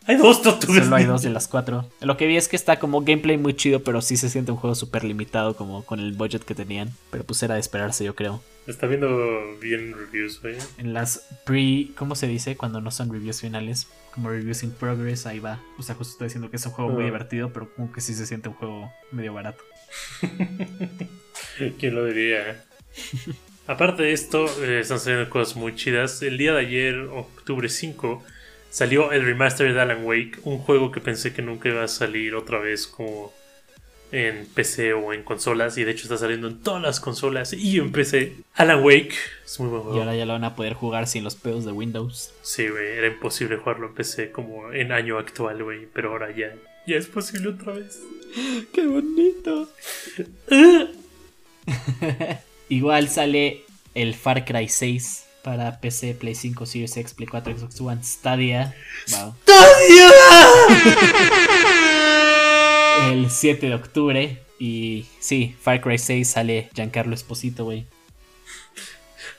hay 0.08 0.16
dos 0.16 0.42
tortugas. 0.42 0.86
Solo 0.86 0.96
hay 0.96 1.06
dos 1.06 1.22
de 1.22 1.30
las 1.30 1.48
cuatro. 1.48 1.88
Lo 2.02 2.18
que 2.18 2.26
vi 2.26 2.38
es 2.38 2.48
que 2.48 2.56
está 2.56 2.80
como 2.80 3.02
gameplay 3.02 3.38
muy 3.38 3.54
chido, 3.54 3.84
pero 3.84 4.02
sí 4.02 4.18
se 4.18 4.32
siente 4.32 4.52
un 4.52 4.58
juego 4.58 4.74
súper 4.74 5.04
limitado 5.04 5.56
como 5.56 5.84
con 5.86 6.00
el 6.00 6.14
budget 6.14 6.42
que 6.42 6.56
tenían. 6.56 6.90
Pero 7.12 7.24
pues 7.24 7.44
era 7.44 7.54
de 7.54 7.60
esperarse, 7.60 8.04
yo 8.04 8.16
creo. 8.16 8.42
Está 8.66 8.88
viendo 8.88 9.08
bien 9.62 9.94
reviews, 9.96 10.42
güey. 10.42 10.56
En 10.80 10.96
las 10.96 11.28
pre... 11.46 11.90
¿Cómo 11.96 12.16
se 12.16 12.26
dice? 12.26 12.58
Cuando 12.58 12.82
no 12.82 12.90
son 12.90 13.14
reviews 13.14 13.42
finales. 13.42 13.88
Como 14.14 14.30
reviews 14.30 14.62
in 14.64 14.72
progress, 14.72 15.26
ahí 15.26 15.40
va. 15.40 15.60
O 15.78 15.84
sea, 15.84 15.96
justo 15.96 16.12
estoy 16.14 16.28
diciendo 16.28 16.50
que 16.52 16.58
es 16.58 16.66
un 16.66 16.72
juego 16.72 16.92
muy 16.92 17.02
Ah. 17.04 17.06
divertido, 17.06 17.52
pero 17.52 17.74
como 17.74 17.92
que 17.92 18.00
sí 18.02 18.14
se 18.14 18.26
siente 18.28 18.48
un 18.50 18.56
juego 18.56 18.92
medio 19.12 19.34
barato. 19.34 19.64
¿Quién 21.80 21.96
lo 21.96 22.06
diría? 22.06 22.64
Aparte 23.68 24.04
de 24.04 24.14
esto, 24.14 24.46
eh, 24.64 24.80
están 24.82 25.00
saliendo 25.00 25.30
cosas 25.30 25.56
muy 25.56 25.76
chidas. 25.76 26.22
El 26.22 26.38
día 26.38 26.54
de 26.54 26.60
ayer, 26.60 26.96
octubre 27.12 27.70
5, 27.70 28.24
salió 28.70 29.12
el 29.12 29.24
remaster 29.26 29.74
de 29.74 29.80
Alan 29.82 30.04
Wake, 30.06 30.40
un 30.44 30.60
juego 30.60 30.92
que 30.92 31.00
pensé 31.00 31.34
que 31.34 31.42
nunca 31.42 31.70
iba 31.70 31.84
a 31.84 31.88
salir 31.88 32.36
otra 32.36 32.60
vez 32.60 32.88
como 32.88 33.34
en 34.14 34.46
PC 34.46 34.94
o 34.94 35.12
en 35.12 35.24
consolas, 35.24 35.78
y 35.78 35.84
de 35.84 35.92
hecho 35.92 36.04
está 36.04 36.18
saliendo 36.18 36.48
en 36.48 36.62
todas 36.62 36.82
las 36.82 37.00
consolas 37.00 37.52
y 37.54 37.80
en 37.80 37.92
PC. 37.92 38.34
Alan 38.54 38.84
Wake 38.84 39.16
es 39.44 39.60
muy 39.60 39.70
buen 39.70 39.82
Y 39.82 39.84
juego. 39.86 40.00
ahora 40.02 40.16
ya 40.16 40.26
lo 40.26 40.34
van 40.34 40.44
a 40.44 40.56
poder 40.56 40.74
jugar 40.74 41.08
sin 41.08 41.24
los 41.24 41.36
pedos 41.36 41.66
de 41.66 41.72
Windows. 41.72 42.32
Sí, 42.44 42.68
güey, 42.68 42.98
era 42.98 43.08
imposible 43.08 43.58
jugarlo 43.58 43.88
en 43.88 43.96
PC 43.96 44.32
como 44.32 44.72
en 44.72 44.92
año 44.92 45.18
actual, 45.18 45.64
güey, 45.64 45.88
pero 45.92 46.12
ahora 46.12 46.30
ya, 46.36 46.54
ya 46.88 46.96
es 46.96 47.08
posible 47.08 47.50
otra 47.50 47.74
vez. 47.74 48.00
¡Qué 48.74 48.86
bonito! 48.86 49.70
Igual 52.70 53.10
sale 53.10 53.64
el 53.96 54.14
Far 54.16 54.46
Cry 54.46 54.68
6 54.70 55.26
para 55.44 55.80
PC, 55.82 56.14
Play 56.16 56.36
5, 56.36 56.66
Series 56.66 56.96
X, 56.98 57.14
Play 57.14 57.28
4, 57.28 57.58
Xbox 57.58 57.82
One, 57.82 58.04
Stadia. 58.04 58.74
Wow. 59.12 59.36
El 63.02 63.30
7 63.30 63.68
de 63.68 63.76
octubre. 63.76 64.40
Y 64.60 65.08
sí, 65.20 65.56
Far 65.62 65.82
Cry 65.82 65.98
6 65.98 66.28
sale 66.28 66.70
Giancarlo 66.74 67.14
Esposito, 67.16 67.66
güey. 67.66 67.86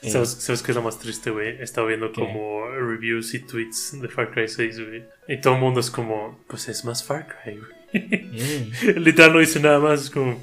Eh, 0.01 0.11
¿Sabes, 0.11 0.29
¿Sabes 0.29 0.61
qué 0.61 0.71
es 0.71 0.75
lo 0.75 0.83
más 0.83 0.99
triste, 0.99 1.31
güey? 1.31 1.47
He 1.47 1.63
estado 1.63 1.87
viendo 1.87 2.11
¿Qué? 2.11 2.21
como 2.21 2.67
reviews 2.69 3.33
y 3.33 3.39
tweets 3.39 3.99
de 3.99 4.07
Far 4.07 4.29
Cry 4.31 4.47
6, 4.47 4.79
güey. 4.87 5.03
Y 5.27 5.41
todo 5.41 5.55
el 5.55 5.61
mundo 5.61 5.79
es 5.79 5.89
como, 5.89 6.37
pues 6.47 6.67
es 6.67 6.85
más 6.85 7.03
Far 7.03 7.27
Cry, 7.27 7.57
güey. 7.57 7.71
eh. 7.93 8.71
Literal 8.97 9.33
no 9.33 9.39
dice 9.39 9.59
nada 9.59 9.79
más, 9.79 10.03
es 10.03 10.09
como... 10.11 10.39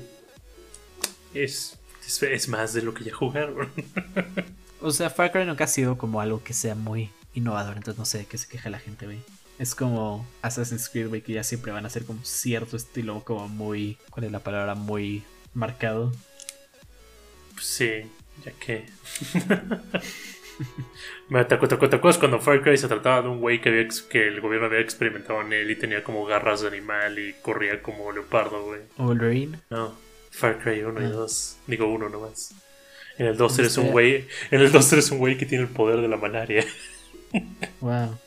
Es, 1.32 1.78
es, 2.04 2.22
es 2.24 2.48
más 2.48 2.72
de 2.72 2.82
lo 2.82 2.92
que 2.94 3.04
ya 3.04 3.14
jugaron. 3.14 3.68
O 4.80 4.90
sea, 4.90 5.10
Far 5.10 5.30
Cry 5.30 5.44
nunca 5.44 5.62
ha 5.64 5.68
sido 5.68 5.96
como 5.96 6.20
algo 6.20 6.42
que 6.42 6.54
sea 6.54 6.74
muy 6.74 7.10
innovador, 7.34 7.76
entonces 7.76 7.98
no 8.00 8.04
sé 8.04 8.18
de 8.18 8.24
qué 8.26 8.38
se 8.38 8.48
queja 8.48 8.68
la 8.68 8.80
gente, 8.80 9.06
güey. 9.06 9.20
Es 9.58 9.74
como 9.74 10.26
Assassin's 10.42 10.88
Creed, 10.88 11.08
güey, 11.08 11.20
que 11.22 11.34
ya 11.34 11.44
siempre 11.44 11.72
van 11.72 11.86
a 11.86 11.90
ser 11.90 12.04
como 12.04 12.24
cierto 12.24 12.76
estilo, 12.76 13.22
como 13.24 13.48
muy. 13.48 13.96
¿Cuál 14.10 14.24
es 14.24 14.32
la 14.32 14.40
palabra? 14.40 14.74
Muy 14.74 15.22
marcado. 15.54 16.12
Pues 17.54 17.66
sí, 17.66 17.90
ya 18.44 18.52
que... 18.52 18.86
Me 21.28 21.44
¿Te, 21.44 21.56
te, 21.56 21.60
acu- 21.60 21.88
te 21.88 21.96
acuerdas 21.96 22.18
cuando 22.18 22.38
Far 22.38 22.62
Cry 22.62 22.76
se 22.76 22.86
trataba 22.86 23.22
de 23.22 23.28
un 23.28 23.40
güey 23.40 23.60
que, 23.60 23.70
había 23.70 23.88
que 24.10 24.28
el 24.28 24.40
gobierno 24.40 24.66
había 24.66 24.80
experimentado 24.80 25.40
en 25.40 25.52
él 25.52 25.70
y 25.70 25.76
tenía 25.76 26.04
como 26.04 26.24
garras 26.26 26.60
de 26.60 26.68
animal 26.68 27.18
y 27.18 27.32
corría 27.42 27.82
como 27.82 28.12
leopardo, 28.12 28.64
güey? 28.66 28.80
Wolverine. 28.98 29.58
No, 29.70 29.94
Far 30.30 30.58
Cry 30.62 30.82
1 30.82 31.00
y 31.00 31.04
Ah. 31.06 31.08
2. 31.08 31.56
Digo 31.66 31.86
uno 31.92 32.08
nomás. 32.08 32.54
En 33.18 33.26
el 33.26 33.36
2 33.36 33.50
¿Dónde 33.50 33.62
eres 33.62 33.76
un 33.78 33.90
güey. 33.90 34.26
En 34.50 34.60
el 34.60 34.70
2 34.72 34.92
eres 34.92 35.10
un 35.10 35.18
güey 35.18 35.36
que 35.38 35.46
tiene 35.46 35.64
el 35.64 35.70
poder 35.70 36.00
de 36.00 36.08
la 36.08 36.16
malaria. 36.16 36.64
Wow. 37.80 38.18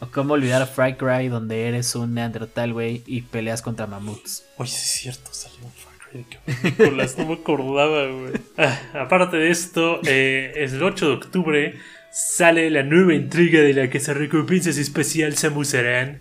O 0.00 0.06
cómo 0.10 0.34
olvidar 0.34 0.66
Far 0.66 0.96
Cry, 0.96 1.28
donde 1.28 1.68
eres 1.68 1.94
un 1.94 2.14
Neandertal, 2.14 2.72
güey, 2.72 3.02
y 3.06 3.22
peleas 3.22 3.62
contra 3.62 3.86
mamuts. 3.86 4.44
Oye, 4.56 4.70
es 4.70 4.80
cierto, 4.80 5.32
salió 5.32 5.58
un 5.64 5.72
Far 5.72 5.92
Cry 5.98 6.26
de 6.46 6.70
Nicolás, 6.70 7.18
no 7.18 7.26
me 7.26 7.34
acordaba, 7.34 8.06
güey. 8.06 8.32
Ah, 8.56 8.78
aparte 8.94 9.36
de 9.36 9.50
esto, 9.50 10.00
eh, 10.06 10.52
el 10.56 10.82
8 10.82 11.06
de 11.06 11.12
octubre 11.12 11.74
sale 12.10 12.70
la 12.70 12.82
nueva 12.82 13.14
intriga 13.14 13.60
de 13.60 13.74
la 13.74 13.90
que 13.90 14.00
se 14.00 14.14
recompensa 14.14 14.70
especial 14.70 15.36
Samus 15.36 15.74
Aran. 15.74 16.18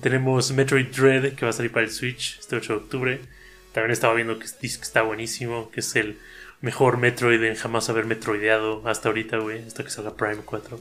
Tenemos 0.00 0.52
Metroid 0.52 0.88
Dread 0.88 1.32
que 1.34 1.46
va 1.46 1.50
a 1.50 1.54
salir 1.54 1.72
para 1.72 1.86
el 1.86 1.92
Switch 1.92 2.38
este 2.38 2.56
8 2.56 2.72
de 2.72 2.78
octubre. 2.78 3.20
También 3.72 3.92
estaba 3.92 4.14
viendo 4.14 4.38
que 4.38 4.46
está 4.66 5.02
buenísimo, 5.02 5.70
que 5.70 5.80
es 5.80 5.96
el 5.96 6.18
mejor 6.60 6.98
Metroid 6.98 7.42
en 7.42 7.54
jamás 7.54 7.88
haber 7.88 8.06
metroideado 8.06 8.86
hasta 8.86 9.08
ahorita, 9.08 9.38
güey, 9.38 9.62
hasta 9.62 9.84
que 9.84 9.90
salga 9.90 10.16
Prime 10.16 10.42
4. 10.44 10.80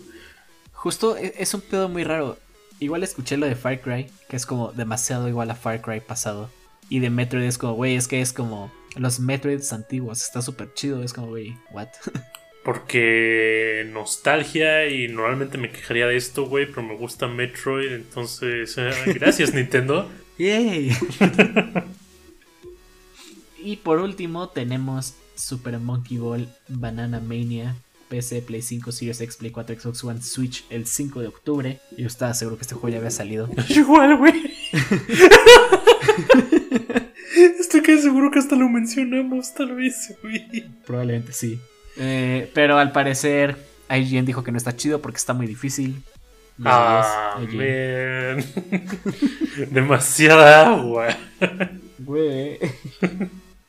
Justo 0.86 1.18
e- 1.18 1.34
es 1.40 1.52
un 1.56 1.62
pedo 1.62 1.90
muy 1.90 2.04
raro. 2.04 2.38
Igual 2.80 3.02
escuché 3.02 3.38
lo 3.38 3.48
de 3.48 3.56
Far 3.56 3.82
Cry, 3.82 4.06
que 4.30 4.36
es 4.36 4.46
como 4.46 4.72
demasiado 4.72 5.28
igual 5.28 5.50
a 5.50 5.56
Far 5.56 5.82
Cry 5.82 6.00
pasado. 6.00 6.52
Y 6.90 7.00
de 7.00 7.10
Metroid 7.10 7.46
es 7.46 7.58
como, 7.58 7.74
güey, 7.74 7.96
es 7.96 8.08
que 8.08 8.22
es 8.22 8.32
como 8.32 8.72
los 8.96 9.20
Metroids 9.20 9.74
antiguos. 9.74 10.22
Está 10.22 10.44
súper 10.44 10.76
chido. 10.76 11.02
Es 11.02 11.12
como, 11.12 11.30
güey, 11.30 11.58
what? 11.72 11.88
Porque 12.64 13.90
nostalgia 13.92 14.88
y 14.88 15.08
normalmente 15.08 15.58
me 15.58 15.72
quejaría 15.72 16.06
de 16.06 16.18
esto, 16.18 16.46
güey, 16.46 16.68
pero 16.68 16.84
me 16.84 16.96
gusta 16.96 17.28
Metroid, 17.28 17.92
entonces 17.92 18.76
eh, 18.78 18.92
gracias 19.16 19.56
Nintendo. 19.56 20.08
¡Yay! 20.38 20.96
y 23.58 23.78
por 23.78 23.98
último 23.98 24.50
tenemos 24.50 25.16
Super 25.34 25.80
Monkey 25.80 26.20
Ball 26.20 26.48
Banana 26.68 27.20
Mania. 27.20 27.76
PC, 28.16 28.42
Play 28.42 28.62
5, 28.62 28.94
Series 28.94 29.20
X, 29.20 29.36
Play 29.36 29.52
4, 29.52 29.80
Xbox 29.80 30.04
One, 30.04 30.22
Switch 30.22 30.66
el 30.70 30.86
5 30.86 31.20
de 31.20 31.28
octubre. 31.28 31.82
Yo 31.98 32.08
estaba 32.08 32.34
seguro 32.34 32.56
que 32.56 32.62
este 32.62 32.76
juego 32.76 32.90
ya 32.90 33.00
había 33.00 33.12
salido. 33.12 33.50
Igual, 33.70 34.18
güey. 34.18 34.54
Estoy 37.60 37.82
casi 37.82 38.04
seguro 38.04 38.32
que 38.32 38.40
hasta 38.40 38.56
lo 38.56 38.70
mencionamos, 38.70 39.54
tal 39.54 39.76
vez, 39.76 40.16
güey. 40.22 40.66
Probablemente 40.86 41.34
sí. 41.34 41.60
Eh, 41.98 42.50
pero 42.54 42.78
al 42.78 42.94
parecer, 42.94 43.58
IGN 43.90 44.26
dijo 44.26 44.44
que 44.44 44.54
no 44.54 44.58
está 44.58 44.78
chido 44.78 45.02
porque 45.02 45.18
está 45.18 45.34
muy 45.34 45.48
difícil. 45.48 46.02
Ah, 46.64 47.38
man. 47.38 48.46
Demasiada 49.72 50.68
agua. 50.68 51.10
Güey. 52.00 52.60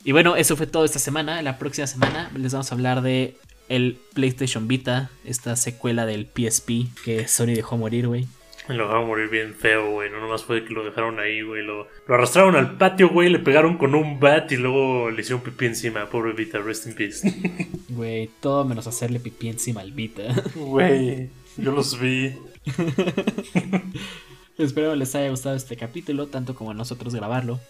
Y 0.05 0.13
bueno, 0.13 0.37
eso 0.37 0.57
fue 0.57 0.69
todo 0.69 0.85
esta 0.85 1.01
semana. 1.01 1.43
La 1.43 1.59
próxima 1.59 1.89
semana 1.89 2.31
les 2.37 2.53
vamos 2.53 2.71
a 2.71 2.75
hablar 2.77 3.03
de 3.03 3.37
el 3.69 3.99
PlayStation 4.15 4.69
Vita, 4.69 5.11
esta 5.25 5.57
secuela 5.57 6.07
del 6.07 6.27
PSP 6.27 6.87
que 7.05 7.29
Sony 7.29 7.55
dejó 7.55 7.77
morir, 7.77 8.07
güey. 8.09 8.27
Lo 8.69 8.85
dejaron 8.85 9.07
morir 9.07 9.29
bien 9.29 9.55
feo, 9.55 9.93
güey. 9.93 10.11
No 10.11 10.21
nomás 10.21 10.43
fue 10.43 10.65
que 10.65 10.75
lo 10.75 10.85
dejaron 10.85 11.21
ahí, 11.21 11.41
güey. 11.43 11.63
Lo, 11.63 11.87
lo 12.07 12.15
arrastraron 12.15 12.57
al 12.57 12.77
patio, 12.77 13.09
güey. 13.11 13.29
Le 13.29 13.39
pegaron 13.39 13.79
con 13.79 13.95
un 13.95 14.19
bat 14.19 14.51
y 14.51 14.57
luego 14.57 15.11
le 15.11 15.21
hicieron 15.21 15.43
pipí 15.43 15.67
encima. 15.67 16.07
Pobre 16.07 16.33
Vita, 16.33 16.59
rest 16.59 16.87
in 16.87 16.95
peace. 16.95 17.33
Güey, 17.89 18.29
todo 18.41 18.65
menos 18.65 18.87
hacerle 18.87 19.21
pipí 19.21 19.49
encima 19.49 19.83
al 19.83 19.93
Vita. 19.93 20.23
Güey, 20.55 21.31
yo 21.57 21.71
los 21.71 21.99
vi. 22.01 22.35
Espero 24.59 24.97
les 24.97 25.15
haya 25.15 25.31
gustado 25.31 25.55
este 25.55 25.77
capítulo, 25.77 26.27
tanto 26.27 26.55
como 26.55 26.73
a 26.73 26.75
nosotros 26.75 27.15
grabarlo. 27.15 27.61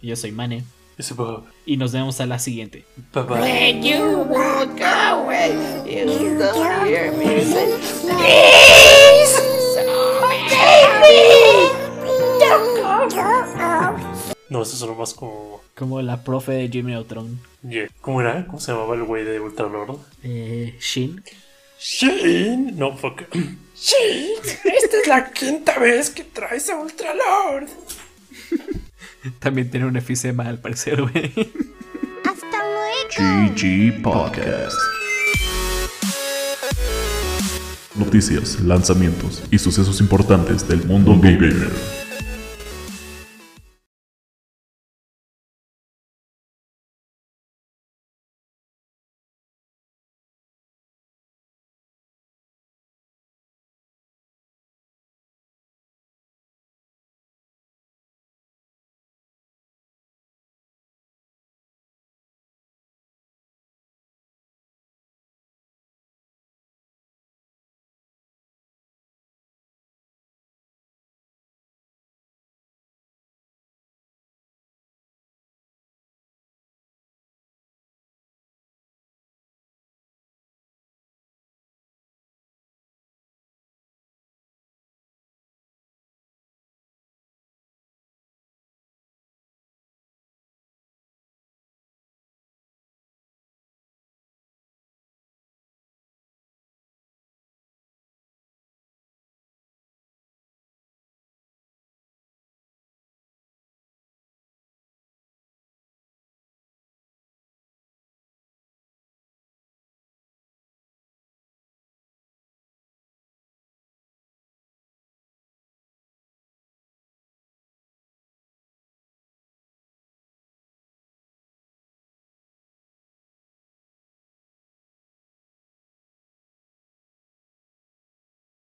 Yo 0.00 0.14
soy 0.14 0.30
Mane. 0.30 0.62
Y 1.66 1.76
nos 1.76 1.92
vemos 1.92 2.20
a 2.20 2.26
la 2.26 2.38
siguiente. 2.38 2.84
Bye 3.12 3.22
bye. 3.24 3.40
When 3.40 3.82
you 3.82 4.18
walk 4.28 4.80
away, 4.80 5.52
you 5.86 6.38
don't 6.38 6.86
hear 6.86 7.12
me 7.12 7.44
say, 7.44 7.74
No, 14.50 14.62
eso 14.62 14.76
sonó 14.76 14.94
más 14.94 15.14
como. 15.14 15.60
Como 15.74 16.00
la 16.00 16.22
profe 16.22 16.52
de 16.52 16.68
Jimmy 16.68 16.92
Neutron. 16.92 17.40
Yeah. 17.68 17.88
¿Cómo 18.00 18.20
era? 18.20 18.46
¿Cómo 18.46 18.60
se 18.60 18.70
llamaba 18.70 18.94
el 18.94 19.02
güey 19.02 19.24
de 19.24 19.40
Ultralord? 19.40 19.98
Eh, 20.22 20.76
Shin. 20.80 21.22
Shane. 21.80 22.72
No, 22.72 22.96
fuck. 22.96 23.22
Shane, 23.74 24.32
esta 24.64 24.96
es 25.02 25.06
la 25.08 25.30
quinta 25.32 25.78
vez 25.78 26.10
que 26.10 26.22
traes 26.22 26.70
a 26.70 26.76
Ultralord. 26.76 27.68
También 29.38 29.70
tiene 29.70 29.86
un 29.86 29.96
efisema 29.96 30.46
al 30.48 30.58
parecer, 30.58 31.02
güey. 31.02 31.32
GG 33.16 34.02
Podcast. 34.02 34.76
Noticias, 37.94 38.60
lanzamientos 38.60 39.44
y 39.50 39.58
sucesos 39.58 40.00
importantes 40.00 40.66
del 40.66 40.84
mundo 40.84 41.16
gamer. 41.20 42.03